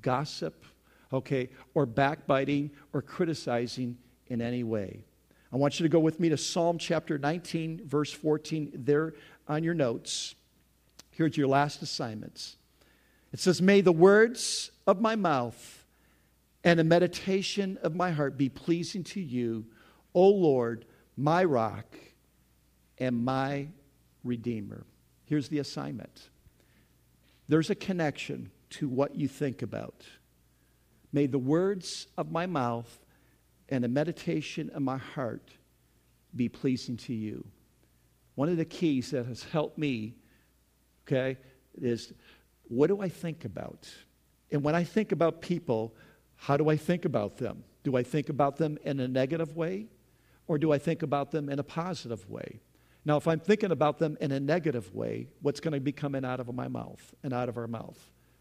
gossip, 0.00 0.64
okay, 1.12 1.50
or 1.74 1.84
backbiting 1.84 2.70
or 2.94 3.02
criticizing 3.02 3.98
in 4.28 4.40
any 4.40 4.64
way. 4.64 5.04
I 5.52 5.56
want 5.56 5.80
you 5.80 5.84
to 5.84 5.88
go 5.88 5.98
with 5.98 6.20
me 6.20 6.28
to 6.28 6.36
Psalm 6.36 6.76
chapter 6.78 7.18
19, 7.18 7.86
verse 7.86 8.12
14, 8.12 8.72
there 8.74 9.14
on 9.46 9.64
your 9.64 9.74
notes. 9.74 10.34
Here's 11.10 11.36
your 11.36 11.48
last 11.48 11.80
assignments. 11.80 12.56
It 13.32 13.40
says, 13.40 13.62
May 13.62 13.80
the 13.80 13.92
words 13.92 14.70
of 14.86 15.00
my 15.00 15.16
mouth 15.16 15.84
and 16.64 16.78
the 16.78 16.84
meditation 16.84 17.78
of 17.82 17.94
my 17.94 18.10
heart 18.10 18.36
be 18.36 18.48
pleasing 18.48 19.04
to 19.04 19.20
you, 19.20 19.64
O 20.14 20.28
Lord, 20.28 20.84
my 21.16 21.44
rock 21.44 21.96
and 22.98 23.24
my 23.24 23.68
redeemer. 24.22 24.84
Here's 25.24 25.48
the 25.48 25.58
assignment 25.58 26.28
there's 27.48 27.70
a 27.70 27.74
connection 27.74 28.50
to 28.70 28.88
what 28.88 29.14
you 29.14 29.28
think 29.28 29.62
about. 29.62 30.04
May 31.10 31.26
the 31.26 31.38
words 31.38 32.06
of 32.18 32.30
my 32.30 32.44
mouth 32.44 32.98
and 33.68 33.84
the 33.84 33.88
meditation 33.88 34.70
of 34.70 34.82
my 34.82 34.96
heart 34.96 35.50
be 36.34 36.48
pleasing 36.48 36.96
to 36.96 37.14
you. 37.14 37.46
One 38.34 38.48
of 38.48 38.56
the 38.56 38.64
keys 38.64 39.10
that 39.10 39.26
has 39.26 39.42
helped 39.42 39.78
me, 39.78 40.14
okay, 41.06 41.36
is 41.80 42.12
what 42.68 42.86
do 42.88 43.00
I 43.00 43.08
think 43.08 43.44
about? 43.44 43.88
And 44.50 44.62
when 44.62 44.74
I 44.74 44.84
think 44.84 45.12
about 45.12 45.40
people, 45.40 45.94
how 46.36 46.56
do 46.56 46.68
I 46.68 46.76
think 46.76 47.04
about 47.04 47.36
them? 47.38 47.64
Do 47.82 47.96
I 47.96 48.02
think 48.02 48.28
about 48.28 48.56
them 48.56 48.78
in 48.84 49.00
a 49.00 49.08
negative 49.08 49.56
way 49.56 49.86
or 50.46 50.58
do 50.58 50.72
I 50.72 50.78
think 50.78 51.02
about 51.02 51.30
them 51.30 51.48
in 51.48 51.58
a 51.58 51.62
positive 51.62 52.28
way? 52.28 52.60
Now, 53.04 53.16
if 53.16 53.28
I'm 53.28 53.40
thinking 53.40 53.70
about 53.70 53.98
them 53.98 54.16
in 54.20 54.32
a 54.32 54.40
negative 54.40 54.94
way, 54.94 55.28
what's 55.40 55.60
going 55.60 55.74
to 55.74 55.80
be 55.80 55.92
coming 55.92 56.24
out 56.24 56.40
of 56.40 56.52
my 56.54 56.68
mouth 56.68 57.14
and 57.22 57.32
out 57.32 57.48
of 57.48 57.56
our 57.56 57.66
mouth? 57.66 57.98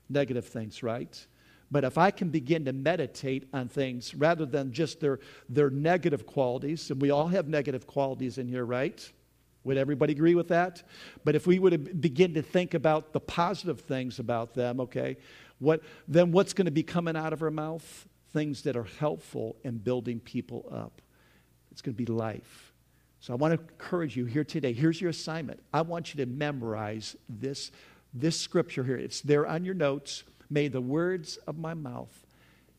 Negative 0.10 0.46
things, 0.46 0.84
right? 0.84 1.26
But 1.70 1.84
if 1.84 1.98
I 1.98 2.12
can 2.12 2.30
begin 2.30 2.66
to 2.66 2.74
meditate 2.74 3.50
on 3.52 3.68
things 3.68 4.16
rather 4.16 4.46
than 4.46 4.72
just 4.72 5.00
their, 5.02 5.20
their 5.50 5.70
negative 5.70 6.26
qualities, 6.26 6.90
and 6.92 7.02
we 7.02 7.12
all 7.12 7.28
have 7.28 7.48
negative 7.48 7.86
qualities 7.86 8.38
in 8.38 8.48
here, 8.48 8.66
right? 8.66 9.12
Would 9.66 9.78
everybody 9.78 10.14
agree 10.14 10.36
with 10.36 10.48
that? 10.48 10.84
But 11.26 11.36
if 11.36 11.46
we 11.46 11.60
would 11.60 12.00
begin 12.00 12.34
to 12.36 12.42
think 12.42 12.74
about 12.74 13.12
the 13.12 13.20
positive 13.20 13.82
things 13.82 14.18
about 14.20 14.54
them, 14.54 14.80
okay, 14.80 15.18
what, 15.60 15.82
then 16.08 16.32
what's 16.32 16.54
going 16.54 16.66
to 16.66 16.72
be 16.72 16.84
coming 16.84 17.18
out 17.18 17.34
of 17.34 17.42
our 17.42 17.52
mouth? 17.52 18.08
Things 18.32 18.62
that 18.62 18.78
are 18.78 18.88
helpful 19.00 19.58
in 19.64 19.78
building 19.78 20.22
people 20.22 20.70
up. 20.72 21.02
It's 21.72 21.82
going 21.82 21.96
to 21.96 21.98
be 21.98 22.06
life. 22.06 22.72
So 23.20 23.34
I 23.34 23.36
want 23.36 23.56
to 23.56 23.60
encourage 23.60 24.16
you 24.16 24.26
here 24.26 24.44
today. 24.44 24.72
Here's 24.72 25.02
your 25.02 25.10
assignment. 25.10 25.60
I 25.74 25.82
want 25.82 26.14
you 26.14 26.24
to 26.24 26.32
memorize 26.32 27.18
this, 27.28 27.72
this 28.14 28.40
scripture 28.40 28.84
here. 28.84 28.98
It's 28.98 29.22
there 29.22 29.46
on 29.46 29.66
your 29.66 29.74
notes. 29.74 30.24
May 30.50 30.68
the 30.68 30.82
words 30.82 31.38
of 31.48 31.58
my 31.58 31.74
mouth 31.74 32.26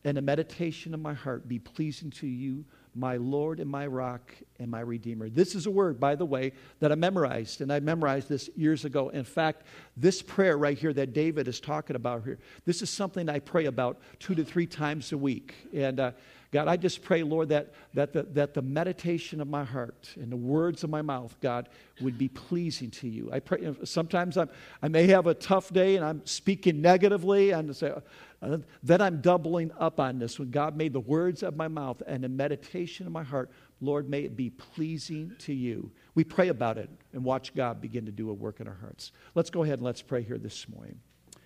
and 0.04 0.16
the 0.16 0.22
meditation 0.22 0.94
of 0.94 1.00
my 1.00 1.14
heart 1.14 1.48
be 1.48 1.58
pleasing 1.58 2.10
to 2.10 2.26
you, 2.26 2.64
my 2.94 3.16
Lord 3.16 3.60
and 3.60 3.70
my 3.70 3.86
rock 3.86 4.32
and 4.58 4.70
my 4.70 4.80
Redeemer. 4.80 5.28
This 5.28 5.54
is 5.54 5.66
a 5.66 5.70
word, 5.70 6.00
by 6.00 6.14
the 6.14 6.24
way, 6.24 6.52
that 6.80 6.90
I 6.90 6.94
memorized, 6.94 7.60
and 7.60 7.72
I 7.72 7.80
memorized 7.80 8.28
this 8.28 8.48
years 8.56 8.84
ago. 8.84 9.08
In 9.10 9.24
fact, 9.24 9.64
this 9.96 10.22
prayer 10.22 10.56
right 10.56 10.78
here 10.78 10.92
that 10.92 11.12
David 11.12 11.46
is 11.46 11.60
talking 11.60 11.96
about 11.96 12.24
here, 12.24 12.38
this 12.64 12.82
is 12.82 12.90
something 12.90 13.28
I 13.28 13.38
pray 13.38 13.66
about 13.66 14.00
two 14.18 14.34
to 14.34 14.44
three 14.44 14.66
times 14.66 15.12
a 15.12 15.18
week. 15.18 15.54
And 15.72 16.00
uh, 16.00 16.12
God, 16.50 16.66
I 16.66 16.78
just 16.78 17.02
pray, 17.02 17.22
Lord, 17.22 17.50
that, 17.50 17.74
that, 17.92 18.14
the, 18.14 18.22
that 18.22 18.54
the 18.54 18.62
meditation 18.62 19.42
of 19.42 19.48
my 19.48 19.64
heart 19.64 20.14
and 20.16 20.32
the 20.32 20.36
words 20.36 20.82
of 20.82 20.88
my 20.88 21.02
mouth, 21.02 21.36
God, 21.42 21.68
would 22.00 22.16
be 22.16 22.28
pleasing 22.28 22.90
to 22.92 23.08
you. 23.08 23.28
I 23.30 23.40
pray, 23.40 23.74
sometimes 23.84 24.38
I'm, 24.38 24.48
I 24.82 24.88
may 24.88 25.06
have 25.08 25.26
a 25.26 25.34
tough 25.34 25.70
day 25.72 25.96
and 25.96 26.04
I'm 26.04 26.24
speaking 26.24 26.80
negatively, 26.80 27.50
and 27.50 27.76
say, 27.76 27.92
uh, 28.40 28.58
then 28.82 29.02
I'm 29.02 29.20
doubling 29.20 29.72
up 29.78 30.00
on 30.00 30.18
this. 30.18 30.38
When 30.38 30.50
God 30.50 30.74
made 30.74 30.94
the 30.94 31.00
words 31.00 31.42
of 31.42 31.54
my 31.54 31.68
mouth 31.68 32.02
and 32.06 32.24
the 32.24 32.30
meditation 32.30 33.06
of 33.06 33.12
my 33.12 33.24
heart, 33.24 33.50
Lord, 33.82 34.08
may 34.08 34.20
it 34.20 34.34
be 34.34 34.48
pleasing 34.48 35.32
to 35.40 35.52
you. 35.52 35.90
We 36.14 36.24
pray 36.24 36.48
about 36.48 36.78
it 36.78 36.88
and 37.12 37.24
watch 37.24 37.54
God 37.54 37.80
begin 37.80 38.06
to 38.06 38.12
do 38.12 38.30
a 38.30 38.34
work 38.34 38.60
in 38.60 38.68
our 38.68 38.78
hearts. 38.80 39.12
Let's 39.34 39.50
go 39.50 39.64
ahead 39.64 39.80
and 39.80 39.84
let's 39.84 40.02
pray 40.02 40.22
here 40.22 40.38
this 40.38 40.66
morning. 40.68 40.98